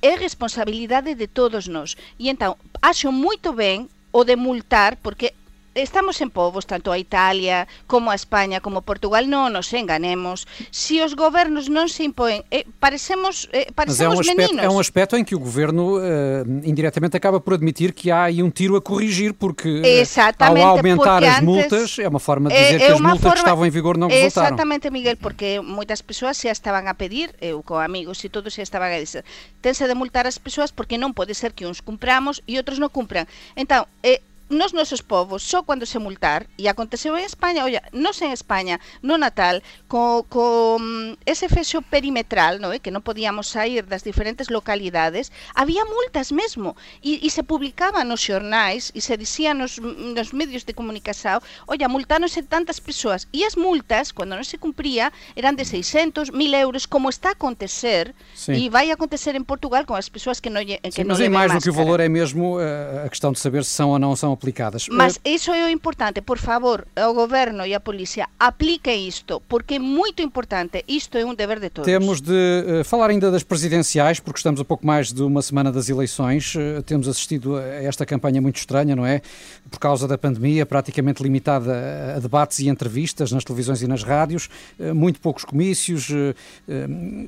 é 0.02 0.14
responsabilidade 0.16 1.16
de 1.16 1.28
todos 1.28 1.68
nós. 1.68 1.98
E 2.20 2.30
então, 2.30 2.58
acho 2.82 3.12
moito 3.12 3.54
ben 3.54 3.90
o 4.12 4.24
de 4.24 4.36
multar, 4.36 4.98
porque 4.98 5.34
estamos 5.76 6.20
en 6.22 6.30
povos, 6.30 6.66
tanto 6.66 6.92
a 6.92 6.98
Italia 6.98 7.68
como 7.88 8.12
a 8.12 8.16
España 8.16 8.60
como 8.60 8.82
Portugal, 8.82 9.30
non 9.32 9.56
nos 9.56 9.72
enganemos. 9.72 10.44
Se 10.70 11.00
os 11.00 11.16
gobernos 11.16 11.72
non 11.72 11.88
se 11.88 12.04
impoen, 12.04 12.44
eh, 12.52 12.68
parecemos, 12.80 13.48
eh, 13.56 13.72
parecemos 13.72 14.28
Mas 14.28 14.32
é 14.32 14.36
um 14.36 14.36
aspecto, 14.36 14.52
meninos. 14.52 14.66
É 14.66 14.70
um 14.70 14.80
aspecto 14.80 15.14
em 15.16 15.24
que 15.24 15.36
o 15.36 15.40
governo 15.40 16.00
uh, 16.00 16.44
indiretamente 16.68 17.16
acaba 17.16 17.40
por 17.40 17.56
admitir 17.56 17.96
que 17.96 18.12
há 18.12 18.28
aí 18.28 18.44
um 18.44 18.52
tiro 18.52 18.76
a 18.76 18.82
corrigir, 18.82 19.34
porque 19.34 19.82
Exatamente, 19.84 20.66
ao 20.66 20.78
aumentar 20.78 21.24
as 21.24 21.40
multas, 21.40 22.00
é 22.00 22.08
uma 22.08 22.20
forma 22.20 22.50
de 22.50 22.56
dizer 22.56 22.76
é, 22.76 22.86
que 22.88 22.92
as 22.92 23.00
multas 23.00 23.22
forma, 23.22 23.34
que 23.34 23.40
estavam 23.40 23.66
em 23.66 23.72
vigor 23.72 23.98
não 23.98 24.08
resultaram. 24.08 24.48
Exatamente, 24.48 24.92
Miguel, 24.92 25.16
porque 25.18 25.62
moitas 25.64 26.04
persoas 26.04 26.36
xa 26.36 26.52
estaban 26.52 26.88
a 26.88 26.96
pedir, 26.96 27.32
eu 27.40 27.64
co 27.64 27.80
amigos 27.80 28.20
e 28.26 28.30
todos 28.30 28.52
xa 28.52 28.64
estaban 28.64 28.92
a 28.92 29.00
dizer, 29.00 29.24
tense 29.64 29.88
de 29.88 29.96
multar 29.96 30.28
as 30.28 30.36
persoas 30.36 30.76
porque 30.76 31.00
non 31.00 31.16
pode 31.16 31.32
ser 31.32 31.56
que 31.56 31.64
uns 31.64 31.80
cumpramos 31.80 32.44
e 32.44 32.60
outros 32.60 32.76
non 32.82 32.92
cumpran. 32.92 33.24
Entón, 33.56 33.88
eh, 34.04 34.20
nos 34.52 34.76
nosos 34.76 35.02
povos 35.02 35.42
só 35.42 35.64
cando 35.64 35.88
se 35.88 35.98
multar 35.98 36.46
e 36.60 36.68
aconteceu 36.68 37.16
en 37.16 37.24
España, 37.24 37.64
olla, 37.64 37.82
nos 37.96 38.20
en 38.22 38.36
España 38.36 38.84
no 39.02 39.18
Natal 39.18 39.64
co, 39.88 40.28
co 40.28 40.78
mm, 40.78 41.24
ese 41.26 41.48
fexo 41.48 41.82
perimetral, 41.82 42.60
no, 42.60 42.76
eh, 42.76 42.84
que 42.84 42.92
non 42.92 43.02
podíamos 43.02 43.48
sair 43.48 43.88
das 43.88 44.04
diferentes 44.04 44.52
localidades, 44.52 45.32
había 45.56 45.88
multas 45.88 46.36
mesmo 46.36 46.76
e, 47.00 47.24
e 47.24 47.30
se 47.32 47.48
publicaba 47.48 48.04
nos 48.04 48.20
xornais 48.20 48.92
e 48.92 49.00
se 49.00 49.16
dicía 49.16 49.56
nos, 49.56 49.80
nos 49.80 50.36
medios 50.36 50.68
de 50.68 50.76
comunicación, 50.76 51.40
olla, 51.66 51.88
multáronse 51.88 52.44
tantas 52.44 52.84
persoas 52.84 53.32
e 53.32 53.48
as 53.48 53.56
multas, 53.56 54.12
cando 54.12 54.36
non 54.36 54.44
se 54.44 54.60
cumpría, 54.60 55.16
eran 55.40 55.56
de 55.56 55.64
600, 55.64 56.36
1000 56.36 56.52
euros, 56.60 56.84
como 56.92 57.08
está 57.08 57.32
a 57.32 57.40
acontecer 57.40 58.12
e 58.52 58.68
vai 58.68 58.92
acontecer 58.92 59.40
en 59.40 59.48
Portugal 59.48 59.88
con 59.88 59.96
as 59.96 60.12
persoas 60.12 60.44
que 60.44 60.52
non 60.52 60.68
que 60.68 60.76
Sim, 60.92 61.08
non 61.08 61.16
mas 61.16 61.24
é 61.24 61.32
máis 61.32 61.50
do 61.56 61.64
que 61.64 61.72
o 61.72 61.78
valor 61.78 62.04
é 62.04 62.12
mesmo 62.12 62.60
uh, 62.60 63.08
a 63.08 63.10
questão 63.10 63.32
de 63.32 63.40
saber 63.40 63.64
se 63.64 63.72
são 63.72 63.96
ou 63.96 64.00
não 64.00 64.12
são 64.20 64.36
aplicadas. 64.42 64.88
Mas 64.90 65.16
uh... 65.18 65.20
iso 65.24 65.52
é 65.52 65.66
o 65.66 65.70
importante, 65.70 66.22
por 66.22 66.40
favor, 66.40 66.86
o 66.98 67.14
governo 67.14 67.66
e 67.66 67.76
a 67.76 67.80
polícia 67.80 68.28
apliquem 68.40 69.08
isto, 69.08 69.42
porque 69.48 69.76
é 69.76 69.80
muito 69.80 70.22
importante, 70.22 70.84
isto 70.88 71.18
é 71.18 71.24
um 71.24 71.36
dever 71.36 71.60
de 71.60 71.70
todos. 71.70 71.86
Temos 71.86 72.20
de 72.20 72.32
uh, 72.32 72.84
falar 72.84 73.12
ainda 73.12 73.30
das 73.30 73.44
presidenciais, 73.44 74.20
porque 74.20 74.40
estamos 74.40 74.60
a 74.60 74.66
pouco 74.66 74.86
mais 74.86 75.14
de 75.14 75.22
uma 75.22 75.42
semana 75.42 75.72
das 75.72 75.90
eleições, 75.90 76.56
uh, 76.56 76.82
temos 76.84 77.08
assistido 77.08 77.56
a 77.56 77.62
esta 77.62 78.06
campanha 78.06 78.42
muito 78.42 78.58
estranha, 78.58 78.96
não 78.96 79.06
é? 79.06 79.22
Por 79.70 79.80
causa 79.80 80.08
da 80.08 80.18
pandemia, 80.18 80.66
praticamente 80.66 81.22
limitada 81.22 82.16
a 82.16 82.20
debates 82.20 82.60
e 82.60 82.68
entrevistas 82.68 83.32
nas 83.32 83.44
televisões 83.44 83.82
e 83.82 83.88
nas 83.88 84.04
rádios, 84.04 84.50
muito 84.94 85.20
poucos 85.20 85.46
comícios, 85.46 86.10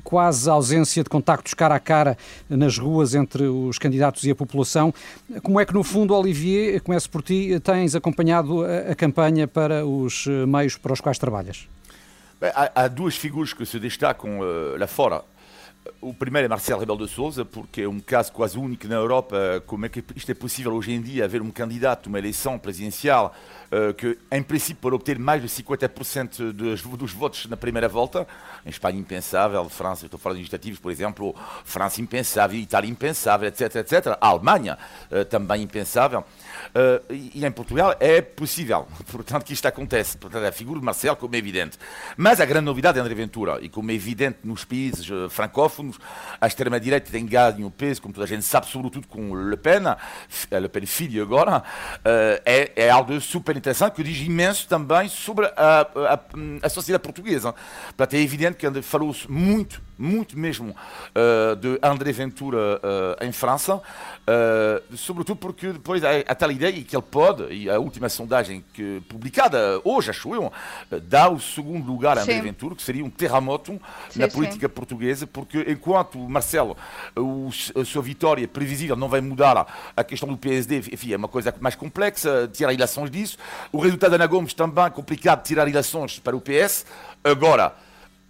quase 0.04 0.50
ausência 0.50 1.04
de 1.04 1.10
contactos 1.10 1.54
cara 1.54 1.76
a 1.76 1.80
cara 1.80 2.18
nas 2.50 2.78
ruas 2.78 3.16
entre 3.16 3.44
os 3.44 3.78
candidatos 3.78 4.24
e 4.24 4.32
a 4.32 4.36
população. 4.36 4.94
Como 5.42 5.60
é 5.60 5.66
que, 5.66 5.74
no 5.74 5.84
fundo, 5.84 6.14
Olivier, 6.14 6.82
por 7.10 7.22
ti, 7.22 7.60
tens 7.60 7.96
acompanhado 7.96 8.64
a, 8.64 8.92
a 8.92 8.96
campanha 8.96 9.48
para 9.48 9.86
os 9.86 10.26
eh, 10.28 10.46
meios 10.46 10.78
para 10.78 10.94
os 10.94 11.02
quais 11.02 11.18
trabalhas? 11.18 11.68
Há, 12.42 12.84
há, 12.84 12.88
duas 12.88 13.16
figuras 13.16 13.54
que 13.54 13.66
se 13.66 13.80
destacam 13.80 14.40
uh, 14.40 14.78
lá 14.78 14.88
fora. 14.88 15.24
O 16.00 16.14
primeiro 16.14 16.46
é 16.46 16.50
Marcelo 16.50 16.80
Rebelo 16.80 17.06
de 17.06 17.12
Sousa, 17.12 17.44
porque 17.44 17.82
é 17.82 17.88
um 17.88 18.00
caso 18.00 18.32
quase 18.32 18.58
único 18.58 18.88
na 18.88 18.96
Europa. 18.96 19.64
Como 19.66 19.86
é 19.86 19.90
que 19.90 20.04
isto 20.16 20.32
é 20.32 20.34
possível 20.34 20.74
hoje 20.74 20.92
em 20.92 21.02
dia, 21.02 21.26
haver 21.26 21.42
um 21.42 21.52
candidato 21.52 22.08
uma 22.08 22.20
eleição 22.20 22.58
presidencial 22.58 23.36
uh, 23.72 23.94
que, 23.94 24.18
em 24.32 24.42
princípio, 24.42 24.82
pode 24.82 24.96
obter 24.96 25.20
mais 25.20 25.42
de 25.42 25.48
50% 25.48 26.52
dos, 26.52 26.82
dos, 26.82 27.12
votos 27.12 27.46
na 27.48 27.58
primeira 27.58 27.90
volta? 27.90 28.28
Em 28.66 28.70
Espanha, 28.70 29.00
impensável. 29.00 29.68
França, 29.70 30.06
estou 30.06 30.20
falando 30.20 30.38
de 30.38 30.42
legislativos, 30.42 30.80
por 30.80 30.92
exemplo. 30.92 31.36
França, 31.66 32.02
impensável. 32.02 32.60
Itália, 32.60 32.90
impensável, 32.90 33.48
etc, 33.48 33.76
etc. 33.76 34.18
A 34.20 34.28
Alemanha, 34.28 34.78
uh, 35.12 35.26
também 35.26 35.64
impensável. 35.64 36.22
Uh, 36.22 37.14
e 37.14 37.46
em 37.46 37.52
Portugal 37.52 37.96
é 38.00 38.22
possível, 38.22 38.88
portanto, 39.12 39.44
que 39.44 39.54
isto 39.54 39.66
acontece. 39.68 40.18
Portanto, 40.18 40.46
a 40.46 40.52
figura 40.52 40.80
de 40.80 40.86
Marcelo, 40.86 41.18
como 41.18 41.36
é 41.36 41.38
evidente. 41.38 41.78
Mas 42.16 42.40
a 42.40 42.46
grande 42.46 42.66
novidade 42.66 42.98
é 42.98 43.02
André 43.02 43.16
Ventura, 43.16 43.60
e 43.62 43.70
como 43.70 43.92
é 43.92 43.94
evidente 43.94 44.40
nos 44.44 44.64
países 44.64 45.10
uh, 45.10 45.30
francófonos, 45.74 46.00
a 46.40 46.48
extrema-direita 46.48 47.12
tem 47.12 47.26
ganho 47.26 47.70
peso, 47.72 48.02
como 48.02 48.14
toda 48.14 48.26
a 48.26 48.28
gente 48.28 48.44
sabe, 48.44 48.68
sobretudo 48.68 49.08
com 49.08 49.34
Le 49.34 49.58
Pen, 49.58 49.88
a 49.88 50.60
Le 50.60 50.70
Pen 50.70 50.86
filho 50.86 51.24
agora, 51.24 51.58
uh, 51.58 52.42
é, 52.46 52.72
é, 52.76 52.90
algo 52.90 53.20
super 53.20 53.58
interessante 53.58 53.96
que 53.96 54.04
diz 54.04 54.20
imenso 54.20 54.68
também 54.68 55.10
sobre 55.10 55.48
a, 55.58 55.82
a, 55.82 56.20
a 56.62 56.70
sociedade 56.70 57.04
portuguesa. 57.04 57.54
Portanto, 57.88 58.14
é 58.14 58.20
evidente 58.20 58.58
que 58.58 58.82
falou-se 58.82 59.30
muito 59.30 59.82
muito 59.98 60.38
mesmo 60.38 60.72
uh, 60.72 61.56
de 61.56 61.80
André 61.82 62.12
Ventura 62.12 62.58
uh, 62.58 63.24
em 63.24 63.32
França, 63.32 63.76
uh, 63.76 64.98
sobretudo 64.98 65.38
porque 65.38 65.72
depois 65.72 66.02
há, 66.04 66.36
tal 66.36 66.52
ideia 66.52 66.82
que 66.84 66.96
ele 66.96 67.04
pode, 67.04 67.54
e 67.54 67.70
a 67.70 67.80
última 67.80 68.10
sondagem 68.10 68.64
que, 68.74 69.02
publicada 69.08 69.80
hoje, 69.84 70.10
acho 70.10 70.34
eu, 70.34 70.52
dá 71.04 71.30
o 71.30 71.40
segundo 71.40 71.86
lugar 71.86 72.18
a 72.18 72.22
André 72.22 72.36
sim. 72.36 72.42
Ventura, 72.42 72.76
que 72.76 72.82
seria 72.82 73.04
um 73.04 73.10
terremoto 73.10 73.80
sim, 74.10 74.20
na 74.20 74.28
política 74.28 74.68
sim. 74.68 74.74
portuguesa, 74.74 75.28
porque 75.28 75.66
enquanto 75.68 76.18
Marcelo, 76.18 76.76
o, 77.16 77.50
a 77.50 77.86
sua 77.86 78.02
vitória 78.02 78.48
previsível 78.48 78.96
não 78.96 79.08
vai 79.08 79.22
mudar 79.22 79.68
a 79.96 80.04
questão 80.04 80.30
do 80.30 80.38
PSD, 80.38 80.78
enfim, 80.78 81.14
é 81.14 81.18
uma 81.18 81.28
coisa 81.28 81.54
mais 81.60 81.76
complexa, 81.76 82.50
tirar 82.52 82.74
ilações 82.74 83.10
disso, 83.10 83.38
o 83.72 83.80
resultado 83.80 84.12
da 84.12 84.16
Ana 84.16 84.28
Gomes 84.28 84.54
também 84.54 84.90
complicado 84.92 85.44
tirar 85.44 85.68
ilações 85.68 86.20
para 86.20 86.36
o 86.36 86.42
PS, 86.42 86.86
agora 87.24 87.74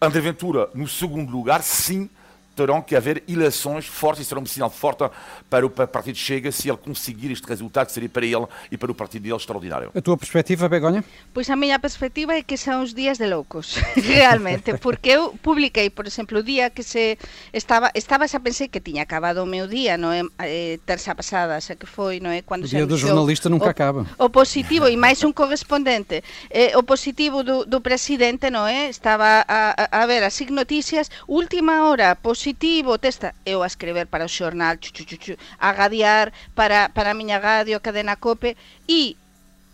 André 0.05 0.21
Ventura, 0.21 0.69
no 0.73 0.87
segundo 0.87 1.31
lugar, 1.31 1.63
sim, 1.63 2.09
terão 2.55 2.81
que 2.81 2.95
haver 2.95 3.23
eleições 3.27 3.85
fortes 3.85 4.25
e 4.25 4.29
será 4.29 4.39
um 4.39 4.45
sinal 4.45 4.69
forte 4.69 5.03
para 5.49 5.65
o 5.65 5.69
partido 5.69 6.17
Chega 6.17 6.51
se 6.51 6.69
ele 6.69 6.77
conseguir 6.77 7.31
este 7.31 7.47
resultado, 7.47 7.87
que 7.87 7.91
seria 7.91 8.09
para 8.09 8.25
ele 8.25 8.45
e 8.71 8.77
para 8.77 8.91
o 8.91 8.95
partido 8.95 9.23
dele 9.23 9.35
extraordinário. 9.35 9.91
A 9.95 10.01
tua 10.01 10.17
perspectiva, 10.17 10.69
Begonha? 10.69 11.03
Pois 11.33 11.49
a 11.49 11.55
minha 11.55 11.79
perspectiva 11.79 12.33
é 12.33 12.43
que 12.43 12.57
são 12.57 12.83
os 12.83 12.93
dias 12.93 13.17
de 13.17 13.27
loucos, 13.27 13.75
realmente, 13.97 14.77
porque 14.77 15.09
eu 15.09 15.33
publiquei, 15.41 15.89
por 15.89 16.05
exemplo, 16.05 16.39
o 16.39 16.43
dia 16.43 16.69
que 16.69 16.83
se 16.83 17.17
estava, 17.51 17.91
estava 17.95 18.27
xa 18.27 18.39
pensei 18.39 18.67
que 18.67 18.79
tinha 18.79 19.03
acabado 19.03 19.43
o 19.43 19.45
meu 19.45 19.67
dia, 19.67 19.97
não 19.97 20.11
é, 20.11 20.21
eh, 20.39 20.79
terça 20.85 21.15
passada, 21.15 21.59
xa 21.59 21.75
que 21.75 21.85
foi, 21.85 22.19
não 22.19 22.29
é, 22.29 22.41
quando 22.41 22.65
o 22.65 22.67
dia 22.67 22.85
do 22.85 22.97
jornalista 22.97 23.49
nunca 23.49 23.65
o, 23.65 23.69
acaba. 23.69 24.05
O 24.17 24.29
positivo 24.29 24.87
e 24.87 24.95
máis 24.95 25.23
un 25.23 25.33
correspondente, 25.33 26.23
eh, 26.49 26.77
o 26.77 26.83
positivo 26.83 27.43
do, 27.43 27.65
do 27.65 27.81
presidente, 27.81 28.49
não 28.49 28.67
é, 28.67 28.89
estaba 28.89 29.43
a, 29.47 29.73
a, 29.83 30.03
a 30.03 30.05
ver 30.05 30.23
as 30.23 30.39
noticias, 30.49 31.09
última 31.27 31.89
hora, 31.89 32.15
positivo 32.15 32.42
positivo, 32.43 32.99
testa, 32.99 33.33
eu 33.45 33.63
a 33.63 33.67
escrever 33.71 34.05
para 34.07 34.25
o 34.25 34.27
xornal, 34.27 34.75
chu, 34.75 34.91
chu, 34.91 35.05
chu, 35.05 35.15
chu, 35.15 35.33
a 35.57 35.71
gadear 35.71 36.33
para, 36.53 36.89
para 36.89 37.11
a 37.11 37.13
miña 37.15 37.39
radio, 37.39 37.77
a 37.77 37.79
cadena 37.79 38.19
cope, 38.19 38.59
e 38.83 39.15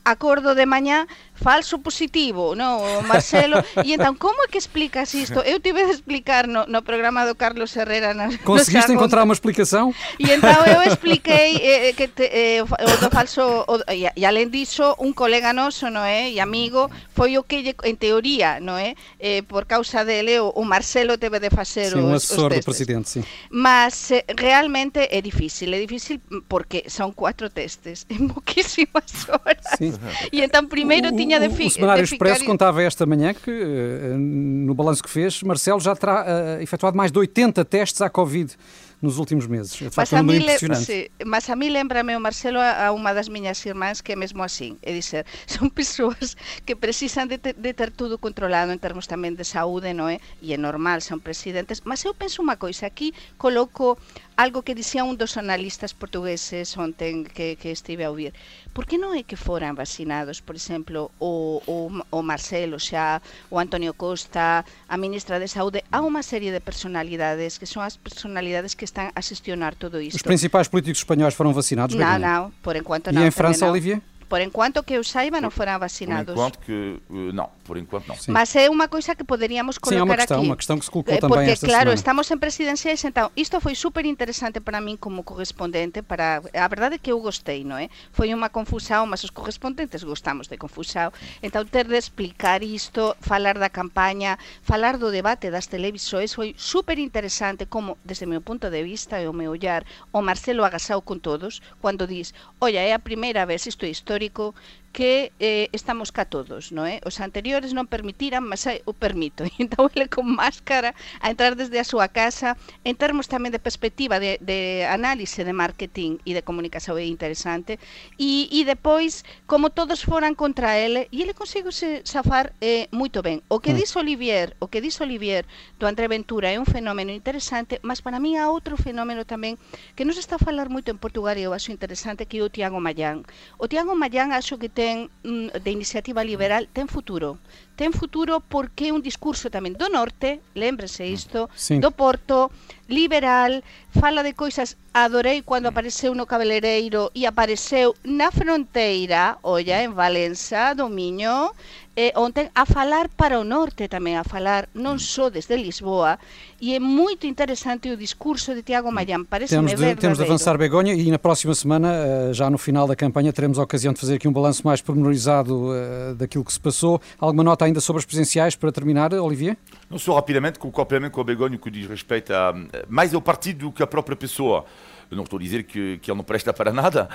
acordo 0.06 0.54
de 0.54 0.70
mañá 0.70 1.10
falso 1.40 1.80
positivo, 1.80 2.54
no, 2.56 3.02
Marcelo. 3.08 3.64
e 3.82 3.96
entón, 3.96 4.20
como 4.20 4.44
é 4.44 4.48
que 4.52 4.60
explicas 4.60 5.16
isto? 5.16 5.40
Eu 5.48 5.64
tive 5.64 5.88
de 5.88 5.96
explicar 5.96 6.52
no, 6.52 6.68
no 6.68 6.84
programa 6.84 7.24
do 7.24 7.34
Carlos 7.40 7.72
Herrera 7.80 8.14
na, 8.14 8.28
Conseguiste 8.44 8.92
encontrar 8.92 9.24
unha 9.24 9.34
explicación? 9.34 9.96
E 10.20 10.28
entón 10.36 10.60
eu 10.68 10.84
expliquei 10.92 11.56
eh, 11.64 11.96
que 11.96 12.12
te, 12.12 12.28
eh, 12.28 12.62
o 12.62 12.96
do 13.00 13.10
falso 13.10 13.64
o, 13.64 13.80
e, 13.88 14.12
e 14.12 14.24
alén 14.28 14.52
diso, 14.52 15.00
un 15.00 15.16
colega 15.16 15.56
noso, 15.56 15.88
no 15.88 16.04
é, 16.04 16.28
e 16.28 16.44
amigo, 16.44 16.92
foi 17.16 17.40
o 17.40 17.48
que 17.48 17.72
en 17.72 17.96
teoría, 17.96 18.60
no 18.60 18.76
é, 18.76 19.00
eh, 19.24 19.42
por 19.48 19.64
causa 19.64 20.04
dele 20.04 20.44
o, 20.44 20.52
o 20.52 20.68
Marcelo 20.68 21.16
teve 21.16 21.40
de 21.40 21.50
facer 21.50 21.96
sí, 21.96 22.00
os, 22.00 22.28
os 22.28 22.36
testes. 22.36 22.60
do 22.60 22.68
presidente, 22.68 23.08
sí. 23.08 23.22
Mas 23.48 24.12
eh, 24.12 24.28
realmente 24.36 25.08
é 25.08 25.24
difícil, 25.24 25.72
é 25.72 25.80
difícil 25.80 26.20
porque 26.52 26.92
son 26.92 27.16
cuatro 27.16 27.48
testes 27.48 28.04
en 28.12 28.28
moquísimas 28.34 29.08
horas. 29.32 29.64
Sí. 29.80 29.96
E 30.36 30.44
entón 30.44 30.68
primeiro 30.68 31.16
tiña 31.16 31.29
tinha 31.30 31.40
de, 31.40 31.56
fi, 31.56 31.68
o 31.68 31.70
Semanário 31.70 32.04
Expresso 32.04 32.44
contava 32.44 32.82
esta 32.82 33.06
manhã 33.06 33.34
que, 33.34 33.52
eh, 33.52 34.18
no 34.18 34.74
balanço 34.74 35.04
que 35.04 35.10
fez, 35.10 35.44
Marcelo 35.44 35.80
já 35.80 35.96
terá 35.96 36.26
uh, 36.58 36.62
efetuado 36.62 36.98
mais 36.98 37.12
de 37.12 37.20
80 37.20 37.64
testes 37.66 38.02
à 38.02 38.10
Covid 38.10 38.58
nos 39.02 39.18
últimos 39.18 39.48
meses. 39.48 39.82
É 39.82 39.90
mas, 39.96 40.14
a 40.14 40.24
mí 40.24 40.40
sí, 40.76 41.12
mas 41.26 41.50
a 41.50 41.56
mí 41.56 41.70
lembrame 41.70 42.16
o 42.18 42.20
Marcelo 42.20 42.60
a, 42.60 42.88
a 42.88 42.92
unha 42.92 43.16
das 43.16 43.32
miñas 43.32 43.64
irmãs 43.64 44.02
que 44.04 44.12
é 44.12 44.18
mesmo 44.18 44.44
así, 44.44 44.76
é 44.84 44.92
dizer, 44.92 45.24
son 45.48 45.72
persoas 45.72 46.36
que 46.66 46.76
precisan 46.76 47.30
de, 47.30 47.38
te, 47.38 47.54
de 47.54 47.72
ter 47.72 47.92
tudo 47.96 48.18
controlado 48.20 48.76
en 48.76 48.80
termos 48.82 49.08
tamén 49.08 49.40
de 49.40 49.48
saúde, 49.48 49.96
non 49.96 50.12
é? 50.12 50.20
E 50.44 50.52
é 50.52 50.60
normal, 50.60 51.00
son 51.00 51.24
presidentes, 51.24 51.86
mas 51.88 52.04
eu 52.04 52.12
penso 52.12 52.44
unha 52.44 52.60
coisa, 52.60 52.92
aquí 52.92 53.16
coloco 53.40 53.96
algo 54.40 54.64
que 54.64 54.74
dicía 54.74 55.04
un 55.04 55.20
dos 55.20 55.36
analistas 55.36 55.92
portugueses 55.92 56.72
ontem 56.80 57.28
que, 57.28 57.60
que 57.60 57.76
estive 57.76 58.08
a 58.08 58.10
ouvir. 58.10 58.32
Por 58.72 58.88
que 58.88 58.96
non 58.96 59.12
é 59.12 59.28
que 59.28 59.36
foran 59.36 59.76
vacinados, 59.76 60.40
por 60.40 60.56
exemplo, 60.56 61.12
o, 61.20 61.60
o, 61.68 61.92
o 61.92 62.20
Marcelo 62.24 62.80
xa, 62.80 63.20
o 63.52 63.60
Antonio 63.60 63.92
Costa, 63.92 64.64
a 64.64 64.96
ministra 64.96 65.44
de 65.44 65.52
Saúde, 65.52 65.84
há 65.92 66.00
unha 66.00 66.24
serie 66.24 66.56
de 66.56 66.64
personalidades 66.64 67.60
que 67.60 67.68
son 67.68 67.84
as 67.84 68.00
personalidades 68.00 68.80
que 68.80 68.88
están 68.88 69.12
a 69.12 69.20
xestionar 69.20 69.76
todo 69.76 70.00
isto. 70.00 70.16
Os 70.16 70.24
principais 70.24 70.72
políticos 70.72 71.04
espanhóis 71.04 71.36
foron 71.36 71.52
vacinados? 71.52 72.00
Non, 72.00 72.24
non, 72.24 72.56
por 72.64 72.80
enquanto 72.80 73.12
non. 73.12 73.20
E 73.20 73.28
en 73.28 73.36
França, 73.36 73.68
Olivier? 73.68 74.00
Por 74.30 74.40
enquanto 74.46 74.86
que 74.86 74.94
eu 74.94 75.02
saiba 75.02 75.42
non 75.42 75.50
foran 75.50 75.82
vacinados. 75.82 76.38
Por 76.38 76.54
enquanto 76.54 76.58
que 76.62 77.02
uh, 77.10 77.34
non, 77.34 77.50
por 77.66 77.82
enquanto 77.82 78.14
non. 78.14 78.18
Sí. 78.22 78.30
Mas 78.30 78.54
é 78.54 78.70
unha 78.70 78.86
coisa 78.86 79.18
que 79.18 79.26
poderíamos 79.26 79.82
colocar 79.82 79.98
Sim, 79.98 80.02
é 80.02 80.06
uma 80.06 80.16
questão, 80.22 80.38
aquí. 80.38 80.46
Uma 80.46 80.60
questão 80.62 80.78
que 80.78 80.86
se 80.86 80.92
colocou 80.94 81.18
eh, 81.18 81.18
também 81.18 81.50
Porque 81.50 81.66
claro, 81.66 81.90
semana. 81.90 81.98
estamos 81.98 82.26
en 82.30 82.38
presidenciais, 82.38 83.02
então 83.10 83.34
isto 83.34 83.58
foi 83.58 83.74
super 83.74 84.06
interesante 84.06 84.62
para 84.62 84.78
min 84.78 85.02
como 85.02 85.26
correspondente, 85.26 86.06
para 86.06 86.46
a 86.46 86.68
verdade 86.70 86.96
é 86.96 87.00
que 87.02 87.10
eu 87.10 87.18
gostei, 87.18 87.66
non 87.66 87.82
é? 87.82 87.90
Foi 88.14 88.30
unha 88.30 88.54
confusão, 88.54 89.10
mas 89.10 89.26
os 89.26 89.34
correspondentes 89.34 90.06
gostamos 90.06 90.46
de 90.46 90.62
confusão. 90.62 91.10
Então 91.42 91.66
ter 91.66 91.90
de 91.90 91.98
explicar 91.98 92.62
isto, 92.62 93.18
falar 93.18 93.58
da 93.58 93.74
campaña, 93.74 94.38
falar 94.62 95.02
do 95.02 95.10
debate 95.10 95.50
das 95.50 95.66
televisores 95.66 96.38
foi 96.38 96.54
super 96.54 97.02
interesante 97.02 97.66
como 97.66 97.98
desde 98.06 98.30
o 98.30 98.30
meu 98.30 98.46
punto 98.46 98.70
de 98.70 98.86
vista 98.86 99.18
e 99.18 99.26
o 99.26 99.34
meu 99.34 99.58
ollar, 99.58 99.90
o 100.14 100.22
Marcelo 100.22 100.62
agasau 100.62 101.02
con 101.02 101.18
todos, 101.18 101.66
cando 101.82 102.06
dis, 102.06 102.38
"Olla, 102.62 102.86
é 102.86 102.94
a 102.94 103.02
primeira 103.02 103.50
vez, 103.50 103.66
isto 103.66 103.90
é 103.90 103.90
histórico, 104.20 104.54
que 104.92 105.32
eh, 105.40 105.70
estamos 105.72 106.12
cá 106.12 106.26
todos, 106.26 106.74
non 106.74 106.90
é? 106.90 107.00
Os 107.06 107.22
anteriores 107.22 107.72
non 107.72 107.86
permitiran, 107.86 108.42
mas 108.42 108.66
eu 108.66 108.82
o 108.90 108.94
permito. 108.94 109.46
Então 109.60 109.92
ele 109.94 110.08
con 110.10 110.26
máscara 110.26 110.96
a 111.20 111.30
entrar 111.30 111.54
desde 111.54 111.78
a 111.78 111.86
súa 111.86 112.10
casa, 112.10 112.58
en 112.82 112.96
termos 112.98 113.30
tamén 113.30 113.54
de 113.54 113.62
perspectiva 113.62 114.18
de, 114.18 114.42
de 114.42 114.88
análise 114.90 115.46
de 115.46 115.54
marketing 115.54 116.18
e 116.26 116.34
de 116.34 116.42
comunicación 116.42 116.98
é 116.98 117.06
interesante, 117.06 117.78
e, 118.18 118.50
e 118.50 118.66
depois, 118.66 119.28
como 119.46 119.70
todos 119.70 120.02
foran 120.02 120.34
contra 120.34 120.80
ele, 120.80 121.06
e 121.14 121.22
ele 121.22 121.38
consigo 121.38 121.70
se 121.70 122.02
safar 122.08 122.56
eh, 122.64 122.90
moito 122.90 123.22
ben. 123.22 123.46
O 123.52 123.62
que 123.62 123.76
mm. 123.76 123.78
dis 123.78 123.92
Olivier, 123.94 124.56
o 124.58 124.72
que 124.72 124.82
dis 124.82 124.98
Olivier 125.04 125.46
do 125.78 125.86
André 125.86 126.10
Ventura 126.10 126.50
é 126.50 126.58
un 126.58 126.66
fenómeno 126.66 127.14
interesante, 127.14 127.78
mas 127.86 128.02
para 128.02 128.18
mí 128.18 128.40
há 128.40 128.50
outro 128.50 128.74
fenómeno 128.80 129.28
tamén 129.28 129.62
que 129.94 130.08
nos 130.08 130.18
está 130.18 130.40
a 130.40 130.42
falar 130.42 130.72
moito 130.72 130.90
en 130.90 130.98
Portugal 130.98 131.38
e 131.38 131.46
eu 131.46 131.54
acho 131.54 131.70
interesante 131.70 132.26
que 132.26 132.42
é 132.42 132.44
o 132.44 132.50
Tiago 132.50 132.82
Mayán. 132.82 133.28
O 133.62 133.70
Tiago 133.70 133.94
Mayán 133.94 134.34
acho 134.34 134.58
que 134.58 134.72
ten 134.80 135.12
mm, 135.28 135.60
de 135.60 135.72
iniciativa 135.72 136.24
liberal 136.24 136.70
ten 136.72 136.88
futuro. 136.88 137.38
Ten 137.76 137.92
futuro 137.92 138.40
porque 138.40 138.88
é 138.88 138.96
un 138.96 139.04
discurso 139.04 139.52
tamén 139.52 139.76
do 139.76 139.92
norte, 139.92 140.40
lembrese 140.56 141.04
mm, 141.04 141.12
isto, 141.20 141.40
sí. 141.52 141.84
do 141.84 141.92
Porto, 141.92 142.48
liberal, 142.88 143.60
fala 143.92 144.24
de 144.24 144.32
coisas, 144.32 144.80
adorei 144.96 145.44
cando 145.44 145.68
mm. 145.68 145.72
apareceu 145.76 146.12
no 146.16 146.24
cabeleireiro 146.32 147.12
e 147.12 147.28
apareceu 147.28 147.92
na 148.08 148.32
fronteira, 148.32 149.36
olla, 149.44 149.84
en 149.84 149.92
Valença, 149.92 150.72
do 150.72 150.88
Miño, 150.88 151.52
eh, 152.00 152.14
ontem 152.16 152.50
a 152.56 152.66
falar 152.66 153.10
para 153.10 153.38
o 153.38 153.44
norte 153.44 153.92
tamén, 153.92 154.16
a 154.16 154.24
falar 154.24 154.72
non 154.72 154.96
só 155.04 155.28
desde 155.28 155.60
Lisboa, 155.60 156.16
e 156.64 156.72
é 156.72 156.80
moito 156.80 157.28
interesante 157.28 157.92
o 157.92 158.00
discurso 158.00 158.56
de 158.56 158.64
Tiago 158.64 158.88
Mayan, 158.88 159.28
parece 159.28 159.52
temos 159.52 159.76
de, 159.76 160.00
Temos 160.00 160.16
de 160.16 160.24
avançar, 160.24 160.56
Begonha, 160.56 160.96
e 160.96 161.12
na 161.12 161.20
próxima 161.20 161.52
semana, 161.52 161.92
eh, 161.92 162.32
já 162.32 162.48
no 162.48 162.56
final 162.56 162.88
da 162.88 162.96
campanha, 162.96 163.34
teremos 163.36 163.60
a 163.60 163.64
ocasião 163.68 163.92
de 163.92 164.00
fazer 164.00 164.16
aqui 164.16 164.30
um 164.30 164.32
balanço 164.32 164.64
mais 164.64 164.80
pormenorizado 164.80 165.76
uh, 165.76 166.16
daquilo 166.16 166.46
que 166.46 166.54
se 166.54 166.60
passou. 166.60 167.02
Alguma 167.20 167.44
nota 167.44 167.66
ainda 167.66 167.82
sobre 167.82 168.00
as 168.00 168.06
presenciais 168.06 168.56
para 168.56 168.72
terminar, 168.72 169.14
Olivier? 169.14 169.58
Não 169.90 170.00
só 170.00 170.16
rapidamente, 170.16 170.58
concordo 170.58 170.88
plenamente 170.88 171.12
com 171.12 171.20
o 171.20 171.24
Begonha 171.26 171.58
que 171.58 171.70
diz 171.70 171.86
respeito 171.86 172.32
a 172.32 172.56
mais 172.88 173.14
ao 173.14 173.22
partido 173.22 173.68
do 173.68 173.72
que 173.74 173.84
a 173.84 173.88
própria 173.88 174.16
pessoa. 174.16 174.64
Eu 175.12 175.18
não 175.18 175.26
estou 175.26 175.38
a 175.38 175.42
dizer 175.42 175.64
que, 175.64 175.98
que 175.98 176.10
ele 176.10 176.18
não 176.18 176.24
presta 176.24 176.54
para 176.54 176.72
nada, 176.72 177.10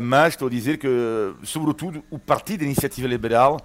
mas 0.00 0.34
estou 0.34 0.48
a 0.48 0.50
dizer 0.50 0.76
que, 0.76 0.88
sobretudo, 1.44 2.02
o 2.10 2.18
Partido 2.18 2.60
da 2.60 2.66
Iniciativa 2.66 3.06
Liberal 3.06 3.58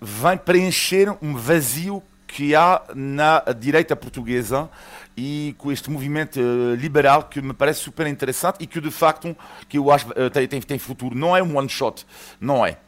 vai 0.00 0.38
preencher 0.38 1.14
um 1.20 1.36
vazio 1.36 2.02
que 2.26 2.54
há 2.54 2.82
na 2.94 3.40
direita 3.58 3.96
portuguesa 3.96 4.70
e 5.16 5.54
com 5.58 5.70
este 5.72 5.90
movimento 5.90 6.40
uh, 6.40 6.74
liberal 6.74 7.24
que 7.24 7.42
me 7.42 7.52
parece 7.52 7.80
super 7.80 8.06
interessante 8.06 8.58
e 8.60 8.66
que 8.66 8.80
de 8.80 8.90
facto 8.90 9.36
que 9.68 9.78
eu 9.78 9.90
acho 9.90 10.08
uh, 10.10 10.30
tem, 10.30 10.46
tem, 10.46 10.60
tem 10.60 10.78
futuro. 10.78 11.16
Não 11.16 11.36
é 11.36 11.42
um 11.42 11.56
one 11.56 11.68
shot, 11.68 12.06
não 12.40 12.64
é. 12.64 12.78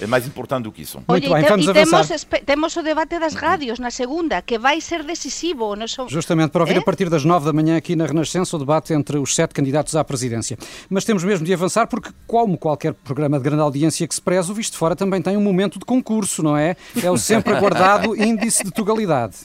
É 0.00 0.06
mais 0.06 0.26
importante 0.26 0.64
do 0.64 0.72
que 0.72 0.82
isso. 0.82 1.02
Muito 1.06 1.24
Oye, 1.24 1.34
bem, 1.34 1.44
te, 1.44 1.48
vamos 1.50 1.66
e 1.66 1.70
avançar. 1.70 2.06
temos, 2.06 2.26
temos 2.46 2.76
o 2.76 2.82
debate 2.82 3.18
das 3.18 3.34
rádios 3.34 3.78
na 3.78 3.90
segunda, 3.90 4.40
que 4.42 4.58
vai 4.58 4.80
ser 4.80 5.02
decisivo. 5.04 5.76
Não 5.76 5.86
só... 5.86 6.08
Justamente 6.08 6.50
para 6.50 6.62
ouvir 6.62 6.76
É? 6.76 6.78
a 6.78 6.82
partir 6.82 7.08
das 7.10 7.24
nove 7.24 7.44
da 7.44 7.52
manhã 7.52 7.76
aqui 7.76 7.94
na 7.94 8.06
Renascença 8.06 8.56
o 8.56 8.58
debate 8.58 8.92
entre 8.94 9.18
os 9.18 9.34
sete 9.34 9.52
candidatos 9.54 9.94
à 9.94 10.02
presidência. 10.02 10.56
Mas 10.88 11.04
temos 11.04 11.22
mesmo 11.22 11.44
de 11.44 11.52
avançar 11.52 11.86
porque, 11.86 12.10
como 12.26 12.56
qualquer 12.56 12.94
programa 12.94 13.36
de 13.38 13.44
grande 13.44 13.62
audiência 13.62 14.08
que 14.08 14.14
se 14.14 14.22
preze, 14.22 14.50
o 14.50 14.54
Visto 14.54 14.72
de 14.72 14.78
Fora 14.78 14.96
também 14.96 15.20
tem 15.20 15.36
um 15.36 15.42
momento 15.42 15.78
de 15.78 15.84
concurso, 15.84 16.42
não 16.42 16.56
é? 16.56 16.74
É 17.02 17.10
o 17.10 17.16
sempre 17.18 17.54
aguardado 17.54 18.16
índice 18.20 18.64
de 18.64 18.70
tugalidade. 18.70 19.36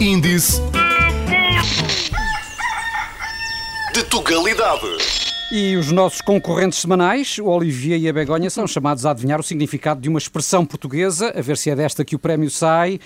Índice 0.00 0.60
de 3.94 4.02
Tugalidade. 4.04 5.23
E 5.56 5.76
os 5.76 5.92
nossos 5.92 6.20
concorrentes 6.20 6.80
semanais, 6.80 7.38
o 7.38 7.46
Olivier 7.46 7.96
e 7.96 8.08
a 8.08 8.12
Begonha, 8.12 8.50
são 8.50 8.66
chamados 8.66 9.06
a 9.06 9.12
adivinhar 9.12 9.38
o 9.38 9.42
significado 9.44 10.00
de 10.00 10.08
uma 10.08 10.18
expressão 10.18 10.66
portuguesa, 10.66 11.32
a 11.32 11.40
ver 11.40 11.56
se 11.56 11.70
é 11.70 11.76
desta 11.76 12.04
que 12.04 12.16
o 12.16 12.18
prémio 12.18 12.50
sai. 12.50 12.98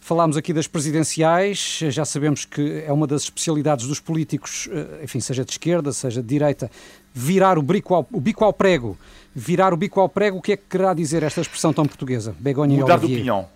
Falámos 0.00 0.36
aqui 0.36 0.52
das 0.52 0.66
presidenciais, 0.66 1.78
já 1.90 2.04
sabemos 2.04 2.44
que 2.44 2.82
é 2.84 2.92
uma 2.92 3.06
das 3.06 3.22
especialidades 3.22 3.86
dos 3.86 4.00
políticos, 4.00 4.68
eh, 4.72 5.04
enfim, 5.04 5.20
seja 5.20 5.44
de 5.44 5.52
esquerda, 5.52 5.92
seja 5.92 6.20
de 6.20 6.26
direita, 6.26 6.68
virar 7.14 7.56
o 7.56 7.62
bico 7.62 7.94
ao, 7.94 8.04
o 8.10 8.20
bico 8.20 8.44
ao 8.44 8.52
prego. 8.52 8.98
Virar 9.32 9.72
o 9.72 9.76
bico 9.76 10.00
ao 10.00 10.08
prego, 10.08 10.38
o 10.38 10.42
que 10.42 10.54
é 10.54 10.56
que 10.56 10.64
querá 10.68 10.92
dizer 10.94 11.22
esta 11.22 11.40
expressão 11.40 11.72
tão 11.72 11.86
portuguesa? 11.86 12.34
Begonha 12.40 12.80
Mudar 12.80 12.96
e 12.96 12.98
de 12.98 13.04
Olivier. 13.04 13.18
opinião. 13.20 13.48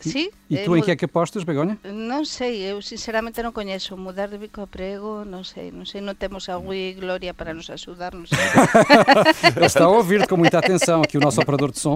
Sí? 0.00 0.32
E 0.50 0.56
Eh, 0.56 0.64
tu 0.64 0.74
em 0.76 0.82
que 0.82 0.90
é 0.90 0.96
que 0.96 1.04
apostas, 1.04 1.44
Begonha? 1.44 1.76
Non 1.84 2.24
sei, 2.24 2.64
eu 2.64 2.80
sinceramente 2.80 3.42
non 3.44 3.52
coñezo 3.52 4.00
mudar 4.00 4.32
de 4.32 4.40
bico 4.40 4.64
a 4.64 4.66
prego, 4.66 5.20
non 5.28 5.44
sei, 5.44 5.68
non 5.68 5.84
sei, 5.84 6.00
non 6.00 6.16
temos 6.16 6.48
a 6.48 6.56
Rui 6.56 6.96
Gloria 6.96 7.36
para 7.36 7.52
nos 7.52 7.68
axudar, 7.68 8.16
non 8.16 8.24
sei. 8.24 8.40
Está 9.60 9.84
a 9.84 9.92
ouvir-te 9.92 10.26
com 10.26 10.36
muita 10.40 10.56
atenção 10.58 11.02
aqui 11.04 11.18
o 11.18 11.20
nosso 11.20 11.40
operador 11.40 11.70
de 11.70 11.78
som. 11.78 11.94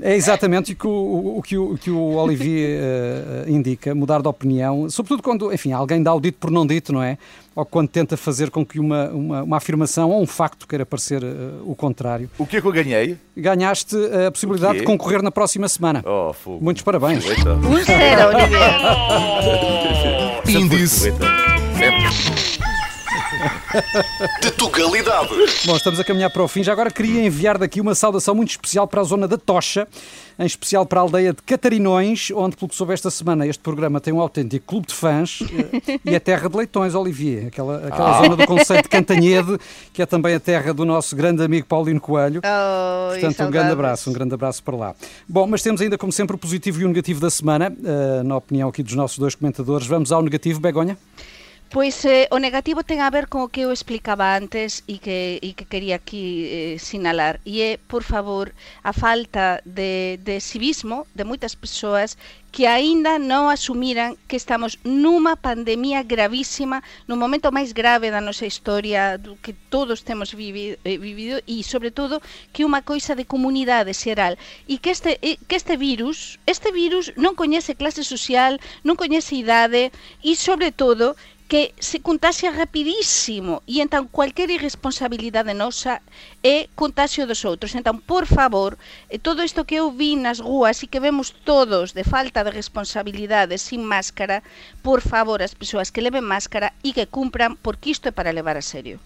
É 0.00 0.14
exatamente 0.14 0.72
o 0.72 0.76
que 0.76 0.86
o, 0.86 1.38
o 1.38 1.42
que 1.42 1.58
o, 1.58 1.74
que 1.76 1.90
o 1.90 2.14
Olivier 2.14 2.78
eh, 2.80 3.44
indica, 3.50 3.94
mudar 3.94 4.22
de 4.22 4.28
opinião, 4.28 4.88
sobretudo 4.88 5.22
quando, 5.22 5.52
enfim, 5.52 5.72
alguém 5.72 6.00
dá 6.00 6.14
o 6.14 6.20
dito 6.20 6.38
por 6.38 6.50
não 6.52 6.64
dito, 6.64 6.92
não 6.92 7.02
é? 7.02 7.18
Ou 7.58 7.66
quando 7.66 7.88
tenta 7.88 8.16
fazer 8.16 8.50
com 8.52 8.64
que 8.64 8.78
uma, 8.78 9.08
uma, 9.10 9.42
uma 9.42 9.56
afirmação 9.56 10.10
ou 10.10 10.22
um 10.22 10.26
facto 10.26 10.68
queira 10.68 10.86
parecer 10.86 11.24
eh, 11.24 11.26
o 11.66 11.74
contrário. 11.74 12.30
O 12.38 12.46
que 12.46 12.58
é 12.58 12.60
que 12.60 12.66
eu 12.68 12.70
ganhei? 12.70 13.16
Ganhaste 13.36 13.96
a 14.26 14.30
possibilidade 14.30 14.78
de 14.78 14.84
concorrer 14.84 15.20
na 15.22 15.32
próxima 15.32 15.66
semana. 15.68 16.04
Oh, 16.06 16.32
fogo. 16.32 16.62
Muitos 16.62 16.84
parabéns. 16.84 17.24
Porreta. 17.24 17.56
Cero, 17.88 18.28
Olivier. 18.28 18.74
Sempre 20.44 20.76
Índice. 20.78 21.14
de 24.42 24.50
Tugalidade. 24.52 25.28
Bom, 25.64 25.76
estamos 25.76 26.00
a 26.00 26.04
caminhar 26.04 26.30
para 26.30 26.42
o 26.42 26.48
fim. 26.48 26.62
Já 26.62 26.72
agora 26.72 26.90
queria 26.90 27.24
enviar 27.24 27.58
daqui 27.58 27.80
uma 27.80 27.94
saudação 27.94 28.34
muito 28.34 28.50
especial 28.50 28.86
para 28.86 29.00
a 29.00 29.04
zona 29.04 29.28
da 29.28 29.36
Tocha, 29.36 29.86
em 30.38 30.46
especial 30.46 30.84
para 30.84 31.00
a 31.00 31.02
aldeia 31.02 31.32
de 31.32 31.42
Catarinões, 31.42 32.30
onde, 32.34 32.56
pelo 32.56 32.68
que 32.68 32.74
soube 32.74 32.92
esta 32.92 33.10
semana, 33.10 33.46
este 33.46 33.62
programa 33.62 34.00
tem 34.00 34.12
um 34.12 34.20
autêntico 34.20 34.66
clube 34.66 34.86
de 34.86 34.94
fãs 34.94 35.40
eh, 35.42 36.00
e 36.04 36.14
é 36.14 36.20
terra 36.20 36.48
de 36.48 36.56
leitões, 36.56 36.94
Olivier. 36.94 37.46
Aquela, 37.48 37.86
aquela 37.86 38.22
zona 38.22 38.36
do 38.36 38.46
Conceito 38.46 38.84
de 38.84 38.88
Cantanhede, 38.88 39.58
que 39.92 40.02
é 40.02 40.06
também 40.06 40.34
a 40.34 40.40
terra 40.40 40.72
do 40.74 40.84
nosso 40.84 41.14
grande 41.14 41.42
amigo 41.42 41.66
Paulino 41.66 42.00
Coelho. 42.00 42.40
Oh, 42.44 43.12
Portanto, 43.12 43.44
um 43.44 43.50
grande 43.50 43.72
abraço, 43.72 44.10
um 44.10 44.12
grande 44.12 44.34
abraço 44.34 44.62
para 44.62 44.76
lá. 44.76 44.94
Bom, 45.28 45.46
mas 45.46 45.62
temos 45.62 45.80
ainda, 45.80 45.96
como 45.96 46.12
sempre, 46.12 46.36
o 46.36 46.38
positivo 46.38 46.80
e 46.80 46.84
o 46.84 46.88
negativo 46.88 47.20
da 47.20 47.30
semana, 47.30 47.72
eh, 47.84 48.22
na 48.22 48.36
opinião 48.36 48.68
aqui 48.68 48.82
dos 48.82 48.94
nossos 48.94 49.18
dois 49.18 49.34
comentadores. 49.34 49.86
Vamos 49.86 50.12
ao 50.12 50.22
negativo, 50.22 50.60
Begonha? 50.60 50.96
Pois 51.70 52.02
eh, 52.06 52.28
o 52.32 52.40
negativo 52.40 52.80
ten 52.80 53.04
a 53.04 53.12
ver 53.12 53.28
con 53.28 53.44
o 53.44 53.52
que 53.52 53.68
eu 53.68 53.70
explicaba 53.76 54.32
antes 54.32 54.80
e 54.88 54.96
que, 54.96 55.36
e 55.44 55.52
que 55.52 55.68
quería 55.68 56.00
aquí 56.00 56.48
eh, 56.48 56.76
sinalar 56.80 57.44
e 57.44 57.76
por 57.92 58.08
favor, 58.08 58.56
a 58.80 58.96
falta 58.96 59.60
de, 59.68 60.16
civismo 60.40 61.04
de 61.12 61.28
moitas 61.28 61.52
persoas 61.52 62.16
que 62.48 62.64
aínda 62.64 63.20
non 63.20 63.52
asumiran 63.52 64.16
que 64.24 64.40
estamos 64.40 64.80
nunha 64.80 65.36
pandemia 65.36 66.00
gravísima, 66.00 66.80
no 67.04 67.20
momento 67.20 67.52
máis 67.52 67.76
grave 67.76 68.08
da 68.08 68.24
nosa 68.24 68.48
historia, 68.48 69.20
que 69.44 69.52
todos 69.68 70.08
temos 70.08 70.32
vivido, 70.32 70.80
eh, 70.88 70.96
vivido 70.96 71.44
e, 71.44 71.60
sobre 71.60 71.92
todo, 71.92 72.24
que 72.56 72.64
unha 72.64 72.80
coisa 72.80 73.12
de 73.12 73.28
comunidade 73.28 73.92
xeral 73.92 74.40
e 74.64 74.80
que 74.80 74.88
este, 74.88 75.20
e 75.20 75.36
que 75.36 75.60
este 75.60 75.76
virus, 75.76 76.40
este 76.48 76.72
virus 76.72 77.12
non 77.20 77.36
coñece 77.36 77.76
clase 77.76 78.00
social, 78.00 78.56
non 78.80 78.96
coñece 78.96 79.36
idade 79.36 79.92
e, 80.24 80.32
sobre 80.32 80.72
todo, 80.72 81.12
que 81.48 81.72
se 81.80 82.00
contagia 82.04 82.52
rapidísimo 82.52 83.62
e 83.64 83.80
entón 83.80 84.04
cualquier 84.12 84.52
irresponsabilidade 84.52 85.56
nosa 85.56 86.04
é 86.44 86.68
contagio 86.76 87.24
dos 87.24 87.40
outros. 87.48 87.72
Entón, 87.72 88.04
por 88.04 88.28
favor, 88.28 88.76
eh, 89.08 89.16
todo 89.16 89.40
isto 89.40 89.64
que 89.64 89.80
eu 89.80 89.88
vi 89.88 90.12
nas 90.12 90.44
rúas 90.44 90.84
e 90.84 90.86
que 90.86 91.00
vemos 91.00 91.32
todos 91.32 91.96
de 91.96 92.04
falta 92.04 92.44
de 92.44 92.52
responsabilidade 92.52 93.56
sin 93.56 93.80
máscara, 93.80 94.44
por 94.84 95.00
favor, 95.00 95.40
as 95.40 95.56
persoas 95.56 95.88
que 95.88 96.04
leven 96.04 96.20
máscara 96.20 96.76
e 96.84 96.92
que 96.92 97.08
cumpran, 97.08 97.56
porque 97.56 97.96
isto 97.96 98.08
é 98.08 98.12
para 98.12 98.28
levar 98.28 98.60
a 98.60 98.62
serio. 98.62 99.00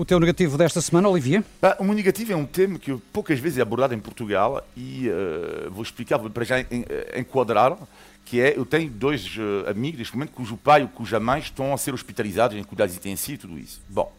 O 0.00 0.08
teu 0.08 0.16
negativo 0.18 0.56
desta 0.56 0.80
semana, 0.80 1.12
Olivier? 1.12 1.44
Bah, 1.60 1.76
o 1.78 1.84
negativo 1.92 2.32
é 2.32 2.36
um 2.36 2.48
tema 2.48 2.78
que 2.80 2.96
poucas 3.12 3.36
vezes 3.38 3.58
é 3.58 3.62
abordado 3.62 3.92
em 3.92 4.00
Portugal 4.00 4.64
e 4.74 5.04
eh, 5.12 5.68
vou 5.68 5.84
explicar, 5.84 6.16
para 6.18 6.44
já 6.48 6.60
en- 6.64 6.88
eh, 6.88 7.20
enquadrar, 7.20 7.76
que 8.24 8.40
é, 8.40 8.56
eu 8.56 8.64
tenho 8.64 8.90
dois 8.90 9.26
eh, 9.38 9.70
amigos 9.70 9.98
neste 9.98 10.14
momento 10.14 10.32
cujo 10.32 10.56
pai 10.56 10.82
ou 10.82 10.88
cuja 10.88 11.20
mãe 11.20 11.40
estão 11.40 11.74
a 11.74 11.76
ser 11.76 11.92
hospitalizados 11.92 12.56
em 12.56 12.64
cuidados 12.64 12.94
intensivos 12.96 13.44
e 13.44 13.46
tudo 13.46 13.58
isso. 13.58 13.82
Bom, 13.88 14.10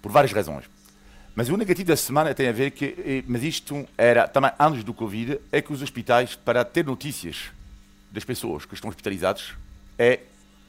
por 0.00 0.12
várias 0.12 0.32
razões. 0.32 0.64
Mas 1.34 1.48
o 1.48 1.56
negativo 1.56 1.88
da 1.88 1.96
semana 1.96 2.32
tem 2.32 2.48
a 2.48 2.52
ver 2.52 2.70
que, 2.70 2.84
eh, 2.96 3.24
mas 3.26 3.42
isto 3.42 3.84
era 3.98 4.28
também 4.28 4.52
antes 4.58 4.84
do 4.84 4.94
Covid, 4.94 5.38
é 5.50 5.60
que 5.60 5.72
os 5.72 5.82
hospitais, 5.82 6.36
para 6.36 6.64
ter 6.64 6.84
notícias 6.84 7.46
das 8.12 8.22
pessoas 8.24 8.64
que 8.64 8.74
estão 8.74 8.88
hospitalizadas, 8.88 9.52
é 9.98 10.20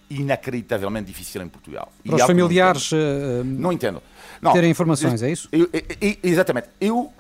inacreditavelmente 0.10 1.08
difícil 1.08 1.42
em 1.42 1.48
Portugal. 1.48 1.92
E 2.04 2.10
Para 2.10 2.16
os 2.16 2.22
que 2.22 2.28
não 2.28 2.28
familiares 2.28 2.92
eh, 2.94 3.44
Não 3.44 3.72
entendo. 3.72 4.02
Não, 4.42 4.54
terem 4.54 4.70
informações, 4.72 5.22
é 5.22 5.32
isso? 5.32 5.48
eu- 5.52 5.70
eu- 5.72 5.82
eu- 6.02 6.18
exatamente. 6.24 6.68
Eu, 6.82 7.14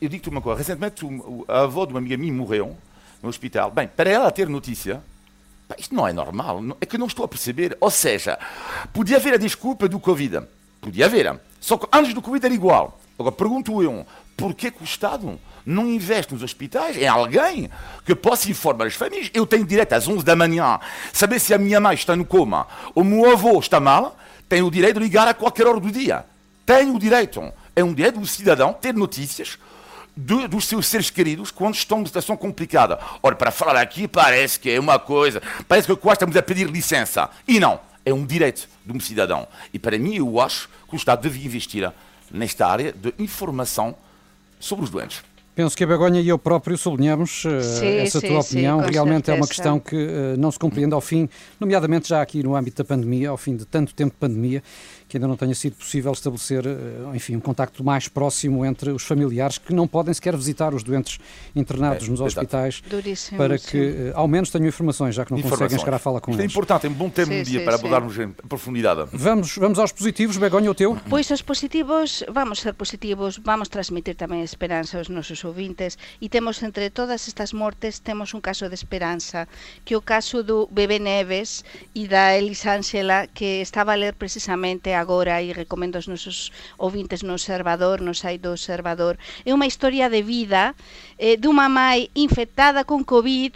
eu 0.00 0.08
digo-te 0.08 0.28
uma 0.28 0.40
coisa. 0.40 0.58
Recentemente, 0.58 1.04
a 1.48 1.62
avó 1.62 1.84
de 1.86 1.92
uma 1.92 1.98
amiga 1.98 2.16
minha 2.16 2.32
morreu 2.32 2.76
no 3.24 3.30
hospital. 3.30 3.70
Bem, 3.70 3.88
para 3.88 4.10
ela 4.10 4.30
ter 4.30 4.48
notícia, 4.48 5.02
isto 5.78 5.94
não 5.94 6.06
é 6.06 6.12
normal. 6.12 6.62
É 6.80 6.86
que 6.86 6.98
não 6.98 7.06
estou 7.06 7.24
a 7.24 7.28
perceber. 7.28 7.76
Ou 7.80 7.90
seja, 7.90 8.38
podia 8.92 9.16
haver 9.16 9.34
a 9.34 9.38
desculpa 9.38 9.88
do 9.88 9.98
Covid. 9.98 10.42
Podia 10.80 11.06
haver. 11.06 11.40
Só 11.58 11.76
que 11.78 11.88
antes 11.92 12.14
do 12.14 12.22
Covid 12.22 12.44
era 12.44 12.54
igual. 12.54 13.00
Agora, 13.18 13.34
pergunto 13.34 13.82
eu, 13.82 14.06
porquê 14.36 14.70
que 14.70 14.82
o 14.82 14.84
Estado 14.84 15.40
não 15.64 15.86
investe 15.86 16.34
nos 16.34 16.42
hospitais 16.42 16.96
em 16.96 17.06
alguém 17.06 17.70
que 18.04 18.14
possa 18.14 18.50
informar 18.50 18.86
as 18.86 18.94
famílias? 18.94 19.30
Eu 19.32 19.46
tenho 19.46 19.64
direito 19.64 19.94
às 19.94 20.06
11 20.06 20.24
da 20.24 20.36
manhã 20.36 20.78
saber 21.12 21.40
se 21.40 21.54
a 21.54 21.58
minha 21.58 21.80
mãe 21.80 21.94
está 21.94 22.14
no 22.14 22.24
coma 22.24 22.66
ou 22.94 23.02
o 23.02 23.06
meu 23.06 23.32
avô 23.32 23.58
está 23.58 23.80
mal. 23.80 24.16
Tenho 24.48 24.66
o 24.66 24.70
direito 24.70 24.98
de 24.98 25.04
ligar 25.04 25.26
a 25.26 25.32
qualquer 25.32 25.66
hora 25.66 25.80
do 25.80 25.90
dia. 25.90 26.26
Tenho 26.66 26.94
o 26.94 26.98
direito. 26.98 27.50
É 27.74 27.82
um 27.82 27.94
direito 27.94 28.20
do 28.20 28.26
cidadão 28.26 28.74
ter 28.74 28.92
notícias 28.92 29.58
do- 30.16 30.46
dos 30.48 30.66
seus 30.66 30.86
seres 30.86 31.10
queridos 31.10 31.50
quando 31.50 31.74
estão 31.74 31.98
numa 31.98 32.06
situação 32.06 32.36
complicada. 32.36 32.98
Ora, 33.22 33.34
para 33.34 33.50
falar 33.50 33.76
aqui 33.80 34.06
parece 34.08 34.58
que 34.60 34.70
é 34.70 34.78
uma 34.80 34.98
coisa, 34.98 35.42
parece 35.66 35.86
que 35.88 35.96
quase 35.96 36.16
estamos 36.16 36.36
a 36.36 36.42
pedir 36.42 36.68
licença. 36.68 37.28
E 37.48 37.58
não, 37.58 37.80
é 38.04 38.12
um 38.12 38.24
direito 38.24 38.68
de 38.84 38.92
um 38.92 39.00
cidadão. 39.00 39.46
E 39.72 39.78
para 39.78 39.98
mim, 39.98 40.14
eu 40.16 40.40
acho 40.40 40.68
que 40.88 40.94
o 40.94 40.96
Estado 40.96 41.22
devia 41.22 41.44
investir 41.46 41.90
nesta 42.30 42.66
área 42.66 42.92
de 42.92 43.12
informação 43.18 43.94
sobre 44.60 44.84
os 44.84 44.90
doentes. 44.90 45.22
Penso 45.54 45.76
que 45.76 45.84
a 45.84 45.86
Begonha 45.86 46.20
e 46.20 46.28
eu 46.28 46.36
próprio 46.36 46.76
sublinhamos 46.76 47.44
eh, 47.44 47.60
Sim, 47.62 47.86
essa 47.98 48.18
sim, 48.20 48.26
tua 48.26 48.42
sim, 48.42 48.54
opinião. 48.56 48.82
com 48.82 48.90
Realmente 48.90 49.30
é 49.30 49.34
uma 49.34 49.46
certeza. 49.46 49.48
questão 49.48 49.78
que 49.78 49.94
eh, 49.94 50.36
não 50.36 50.50
se 50.50 50.58
compreende 50.58 50.92
ao 50.94 51.00
fim, 51.00 51.28
nomeadamente 51.60 52.08
já 52.08 52.20
aqui 52.20 52.42
no 52.42 52.56
âmbito 52.56 52.82
da 52.82 52.84
pandemia, 52.88 53.30
ao 53.30 53.36
fim 53.36 53.56
de 53.56 53.64
tanto 53.64 53.94
tempo 53.94 54.10
de 54.14 54.18
pandemia, 54.18 54.64
que 55.14 55.18
ainda 55.18 55.28
não 55.28 55.36
tenha 55.36 55.54
sido 55.54 55.76
possível 55.76 56.10
estabelecer, 56.10 56.66
eh, 56.66 57.14
enfim, 57.14 57.36
um 57.36 57.40
contacto 57.40 57.84
mais 57.84 58.08
próximo 58.08 58.64
entre 58.66 58.90
os 58.90 59.04
familiares 59.04 59.58
que 59.58 59.72
não 59.72 59.86
podem 59.86 60.12
sequer 60.12 60.36
visitar 60.36 60.74
os 60.74 60.82
doentes 60.82 61.20
internados 61.54 62.08
É, 62.08 62.10
nos 62.10 62.20
hospitais 62.20 62.82
Duríssimo. 62.90 63.38
para 63.38 63.56
sim. 63.56 63.68
que 63.70 63.78
eh, 63.78 64.12
ao 64.16 64.26
menos 64.26 64.50
tenham 64.50 64.66
informações, 64.66 65.14
já 65.14 65.24
que 65.24 65.30
não 65.32 65.40
conseguem 65.40 65.78
chegar 65.78 65.94
a 65.94 65.98
falar 66.00 66.20
com 66.20 66.32
Isto 66.32 66.40
é 66.40 66.42
eles. 66.44 66.52
importante, 66.52 66.86
é 66.86 66.90
um 66.90 66.94
bom 66.94 67.08
Sim, 67.14 67.22
um 67.22 67.42
dia 67.44 67.60
sim, 67.60 67.64
para 67.64 67.78
sim. 67.78 67.86
abordarmos 67.86 68.18
em 68.18 68.28
profundidade. 68.48 69.08
Vamos, 69.12 69.54
vamos 69.56 69.78
aos 69.78 69.92
positivos, 69.92 70.36
Begonha, 70.36 70.68
o 70.68 70.74
teu? 70.74 70.98
Pois 71.08 71.30
os 71.30 71.42
positivos, 71.42 72.24
vamos 72.28 72.58
ser 72.60 72.74
positivos, 72.74 73.38
vamos 73.38 73.68
transmitir 73.68 74.16
tamén 74.18 74.42
esperanza 74.42 74.98
aos 74.98 75.06
nosos 75.08 75.38
ouvintes 75.46 75.94
e 76.18 76.26
temos 76.28 76.58
entre 76.66 76.90
todas 76.90 77.28
estas 77.30 77.52
mortes 77.54 78.00
temos 78.02 78.34
un 78.34 78.40
caso 78.42 78.66
de 78.66 78.74
esperanza, 78.74 79.46
que 79.86 79.94
é 79.94 79.96
o 79.96 80.02
caso 80.02 80.42
do 80.42 80.66
bebé 80.74 80.98
Neves 80.98 81.62
e 81.94 82.08
da 82.10 82.34
Elis 82.34 82.66
Ángela 82.66 83.28
que 83.30 83.62
estaba 83.62 83.92
a 83.92 84.00
ler 84.00 84.14
precisamente 84.18 84.90
é 84.90 84.96
agora 85.04 85.44
e 85.44 85.52
recomendo 85.52 86.00
aos 86.00 86.08
nosos 86.08 86.48
ouvintes 86.80 87.20
no 87.20 87.36
Observador, 87.36 88.00
no 88.00 88.16
site 88.16 88.40
do 88.40 88.56
Observador, 88.56 89.20
é 89.44 89.52
unha 89.52 89.68
historia 89.68 90.08
de 90.08 90.24
vida 90.24 90.72
eh, 91.20 91.36
dunha 91.36 91.68
mãe 91.68 92.08
infectada 92.16 92.88
con 92.88 93.04
COVID 93.04 93.52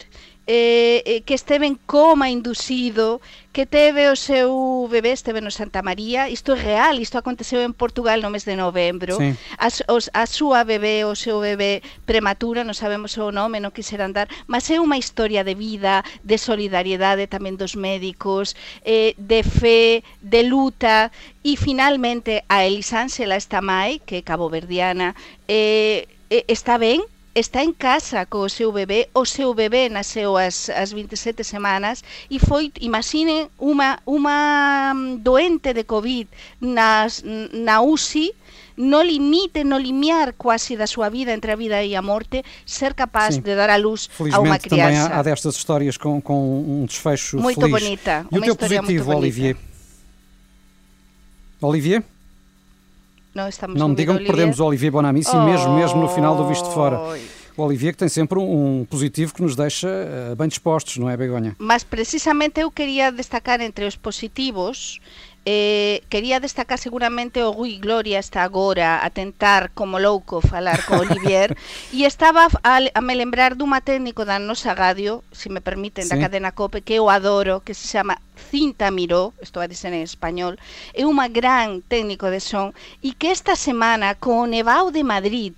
eh, 0.49 1.03
eh, 1.05 1.21
que 1.21 1.35
esteve 1.35 1.67
en 1.67 1.77
coma 1.77 2.31
inducido, 2.31 3.21
que 3.53 3.67
teve 3.67 4.09
o 4.09 4.17
seu 4.17 4.89
bebé, 4.89 5.13
esteve 5.13 5.45
no 5.45 5.53
Santa 5.53 5.85
María, 5.85 6.33
isto 6.33 6.57
é 6.57 6.59
real, 6.73 6.97
isto 7.05 7.21
aconteceu 7.21 7.61
en 7.61 7.77
Portugal 7.77 8.25
no 8.25 8.33
mes 8.33 8.49
de 8.49 8.57
novembro, 8.57 9.21
sí. 9.21 9.37
a, 9.61 9.69
os, 9.93 10.09
a 10.17 10.25
súa 10.25 10.65
bebé, 10.65 11.05
o 11.05 11.13
seu 11.13 11.45
bebé 11.45 11.85
prematura, 12.09 12.65
non 12.65 12.73
sabemos 12.73 13.21
o 13.21 13.29
nome, 13.29 13.61
non 13.61 13.77
quiseran 13.77 14.17
dar, 14.17 14.33
mas 14.49 14.73
é 14.73 14.81
unha 14.81 14.97
historia 14.97 15.45
de 15.45 15.53
vida, 15.53 16.01
de 16.25 16.41
solidariedade 16.41 17.29
tamén 17.29 17.61
dos 17.61 17.77
médicos, 17.77 18.57
eh, 18.89 19.13
de 19.21 19.45
fe, 19.45 20.01
de 20.25 20.49
luta, 20.49 21.13
e 21.45 21.61
finalmente 21.61 22.49
a 22.49 22.65
Elisángela 22.65 23.37
Estamai, 23.37 24.01
que 24.01 24.25
é 24.25 24.25
caboverdiana, 24.25 25.13
eh, 25.45 26.09
eh 26.33 26.49
está 26.49 26.81
ben, 26.81 27.05
está 27.39 27.63
en 27.63 27.73
casa 27.73 28.27
co 28.27 28.49
seu 28.49 28.73
bebé, 28.73 29.09
o 29.15 29.25
seu 29.25 29.55
bebé 29.55 29.89
nasceu 29.89 30.37
as, 30.37 30.69
as 30.71 30.93
27 30.93 31.45
semanas 31.45 32.03
e 32.31 32.39
foi, 32.39 32.73
imaginen, 32.83 33.49
unha, 33.59 34.03
unha 34.07 34.93
mm, 34.95 35.23
doente 35.23 35.73
de 35.73 35.85
COVID 35.85 36.29
nas, 36.61 37.23
na 37.55 37.81
UCI 37.81 38.35
no 38.79 39.03
limite, 39.03 39.65
no 39.65 39.77
limiar 39.77 40.35
quasi 40.39 40.79
da 40.79 40.87
súa 40.87 41.11
vida 41.11 41.35
entre 41.35 41.51
a 41.51 41.57
vida 41.59 41.83
e 41.83 41.97
a 41.99 42.03
morte, 42.03 42.45
ser 42.65 42.95
capaz 42.95 43.35
Sim. 43.35 43.43
de 43.43 43.55
dar 43.59 43.71
a 43.71 43.77
luz 43.77 44.07
a 44.07 44.39
unha 44.39 44.55
Felizmente 44.59 44.69
também 44.71 44.87
criança. 44.95 45.15
há, 45.15 45.19
há 45.19 45.23
destas 45.23 45.55
histórias 45.57 45.97
com, 45.99 46.21
com 46.23 46.83
um 46.83 46.87
desfecho 46.87 47.39
Muito 47.39 47.59
feliz. 47.61 47.75
bonita, 47.75 48.27
E 48.31 48.35
o 48.35 48.39
uma 48.39 48.47
teu 48.47 48.55
positivo. 48.55 49.11
Olivier? 49.15 49.57
Olivier? 51.61 52.05
Não, 53.39 53.49
estamos 53.49 53.79
Não 53.79 53.89
me 53.91 53.95
digam 53.95 54.19
que 54.19 54.25
perdemos 54.25 54.59
o 54.59 54.65
Olivier 54.65 54.91
Bonamici 54.91 55.37
mesmo, 55.37 55.73
mesmo 55.77 56.01
no 56.01 56.09
final 56.09 56.35
do 56.35 56.49
Visto 56.49 56.69
de 56.69 56.75
Fora. 56.75 56.99
O 57.57 57.63
Olivier 57.63 57.93
que 57.93 57.99
tem 57.99 58.09
sempre 58.09 58.37
um, 58.37 58.81
um 58.81 58.85
positivo 58.85 59.33
que 59.33 59.41
nos 59.43 59.55
deixa 59.55 59.89
eh, 59.89 60.35
bem 60.37 60.49
dispostos, 60.49 60.97
não 60.97 61.09
é, 61.09 61.17
Begonha? 61.17 61.55
Mas 61.57 61.85
precisamente 61.85 62.61
eu 62.61 62.71
queria 62.71 63.13
destacar 63.13 63.61
entre 63.61 63.85
os 63.85 63.95
positivos 63.95 64.99
Eh, 65.47 66.03
quería 66.11 66.41
destacar 66.41 66.79
seguramente 66.79 67.43
o 67.43 67.53
Rui 67.53 67.79
Gloria 67.79 68.19
está 68.19 68.43
agora 68.43 69.01
a 69.01 69.09
tentar 69.09 69.71
como 69.73 69.97
louco 69.97 70.43
falar 70.45 70.85
co 70.85 71.01
Olivier 71.01 71.57
e 71.95 72.05
estaba 72.05 72.53
a, 72.61 72.75
a 72.85 73.01
me 73.01 73.17
lembrar 73.17 73.57
dunha 73.57 73.81
técnico 73.81 74.29
da 74.29 74.37
nosa 74.37 74.77
radio, 74.77 75.25
se 75.33 75.49
me 75.49 75.65
permiten, 75.65 76.05
sí. 76.05 76.13
da 76.13 76.21
cadena 76.21 76.53
COPE, 76.53 76.85
que 76.85 77.01
eu 77.01 77.09
adoro, 77.09 77.65
que 77.65 77.73
se 77.73 77.89
chama 77.89 78.21
Cinta 78.37 78.93
Miró, 78.93 79.33
estou 79.41 79.65
a 79.65 79.71
dizer 79.71 79.95
en 79.97 80.05
español, 80.05 80.61
é 80.93 81.09
unha 81.09 81.33
gran 81.33 81.81
técnico 81.81 82.29
de 82.29 82.45
son 82.45 82.77
e 83.01 83.17
que 83.17 83.33
esta 83.33 83.57
semana 83.57 84.21
co 84.21 84.45
Nevao 84.45 84.93
de 84.93 85.01
Madrid 85.01 85.57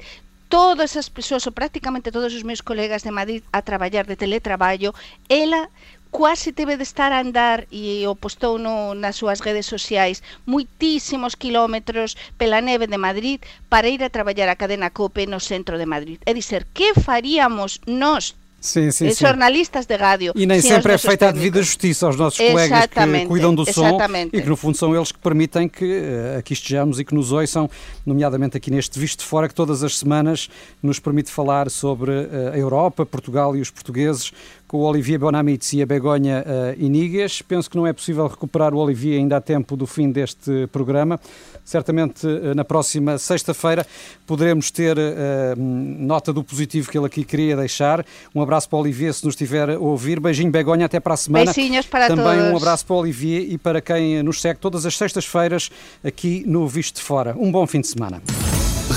todas 0.50 0.98
as 0.98 1.08
persoas 1.08 1.46
ou 1.46 1.54
prácticamente 1.54 2.10
todos 2.10 2.34
os 2.34 2.42
meus 2.42 2.60
colegas 2.60 3.06
de 3.06 3.14
Madrid 3.14 3.42
a 3.54 3.62
traballar 3.62 4.04
de 4.04 4.18
teletraballo, 4.18 4.90
ela 5.30 5.70
quase 6.10 6.52
teve 6.52 6.76
de 6.76 6.82
estar 6.82 7.12
a 7.12 7.20
andar 7.20 7.66
e 7.70 8.06
o 8.06 8.14
postou 8.14 8.58
no, 8.58 8.94
nas 8.94 9.16
súas 9.16 9.40
redes 9.40 9.66
sociais 9.66 10.22
moitísimos 10.44 11.38
quilómetros 11.38 12.18
pela 12.36 12.60
neve 12.60 12.86
de 12.90 12.98
Madrid 12.98 13.38
para 13.70 13.88
ir 13.88 14.02
a 14.02 14.10
traballar 14.10 14.48
a 14.50 14.58
cadena 14.58 14.90
COPE 14.90 15.30
no 15.30 15.40
centro 15.40 15.78
de 15.78 15.86
Madrid. 15.86 16.18
É 16.26 16.34
dizer, 16.34 16.66
que 16.74 16.98
faríamos 16.98 17.80
nós 17.86 18.34
Sim, 18.60 18.90
sim, 18.90 19.06
eh, 19.06 19.14
sim. 19.14 19.24
jornalistas 19.24 19.86
de 19.86 19.96
rádio, 19.96 20.32
E 20.36 20.44
nem 20.44 20.60
sempre 20.60 20.92
é 20.92 20.98
feita 20.98 21.28
a 21.28 21.32
devida 21.32 21.62
justiça 21.62 22.06
aos 22.06 22.16
nossos 22.16 22.38
colegas 22.38 22.86
que 22.86 23.26
cuidam 23.26 23.54
do 23.54 23.64
som 23.64 23.86
exatamente. 23.86 24.36
e 24.36 24.42
que 24.42 24.48
no 24.48 24.56
fundo 24.56 24.76
são 24.76 24.94
eles 24.94 25.10
que 25.10 25.18
permitem 25.18 25.66
que 25.66 25.84
eh, 25.84 26.36
aqui 26.38 26.52
estejamos 26.52 27.00
e 27.00 27.04
que 27.04 27.14
nos 27.14 27.32
ouçam, 27.32 27.70
nomeadamente 28.04 28.58
aqui 28.58 28.70
neste 28.70 28.98
Visto 28.98 29.20
de 29.20 29.24
Fora, 29.24 29.48
que 29.48 29.54
todas 29.54 29.82
as 29.82 29.96
semanas 29.98 30.50
nos 30.82 30.98
permite 30.98 31.30
falar 31.30 31.70
sobre 31.70 32.12
eh, 32.12 32.50
a 32.52 32.58
Europa, 32.58 33.06
Portugal 33.06 33.56
e 33.56 33.62
os 33.62 33.70
portugueses 33.70 34.30
com 34.70 34.76
o 34.76 34.82
Olivier 34.82 35.18
Bonamici 35.18 35.78
e 35.78 35.82
a 35.82 35.86
Begonha 35.86 36.44
uh. 36.46 37.44
Penso 37.48 37.68
que 37.68 37.76
não 37.76 37.86
é 37.86 37.92
possível 37.92 38.28
recuperar 38.28 38.72
o 38.72 38.78
Olivier 38.78 39.18
ainda 39.18 39.38
a 39.38 39.40
tempo 39.40 39.76
do 39.76 39.84
fim 39.84 40.12
deste 40.12 40.68
programa. 40.68 41.18
Certamente 41.64 42.26
eh, 42.26 42.54
na 42.54 42.64
próxima 42.64 43.18
sexta-feira 43.18 43.86
poderemos 44.26 44.70
ter 44.70 44.96
eh, 44.98 45.54
nota 45.56 46.32
do 46.32 46.42
positivo 46.42 46.90
que 46.90 46.98
ele 46.98 47.06
aqui 47.06 47.24
queria 47.24 47.56
deixar. 47.56 48.04
Um 48.34 48.42
abraço 48.42 48.68
para 48.68 48.76
o 48.76 48.80
Olivier 48.80 49.12
se 49.14 49.24
nos 49.24 49.34
estiver 49.34 49.70
a 49.70 49.78
ouvir. 49.78 50.20
Beijinho, 50.20 50.50
Begonha, 50.50 50.86
até 50.86 50.98
para 51.00 51.14
a 51.14 51.16
semana. 51.16 51.52
Beijinhos 51.52 51.86
para 51.86 52.08
Também 52.08 52.38
todos. 52.38 52.52
um 52.52 52.56
abraço 52.56 52.86
para 52.86 52.96
o 52.96 52.98
Olivier 52.98 53.42
e 53.48 53.58
para 53.58 53.80
quem 53.80 54.22
nos 54.22 54.40
segue 54.40 54.58
todas 54.60 54.84
as 54.86 54.96
sextas-feiras 54.96 55.70
aqui 56.04 56.44
no 56.46 56.66
Visto 56.66 56.96
de 56.96 57.02
Fora. 57.02 57.34
Um 57.38 57.50
bom 57.50 57.66
fim 57.66 57.80
de 57.80 57.88
semana. 57.88 58.22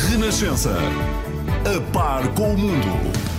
Renascença. 0.10 0.76
A 1.66 1.92
par 1.92 2.28
com 2.34 2.54
o 2.54 2.58
mundo. 2.58 3.33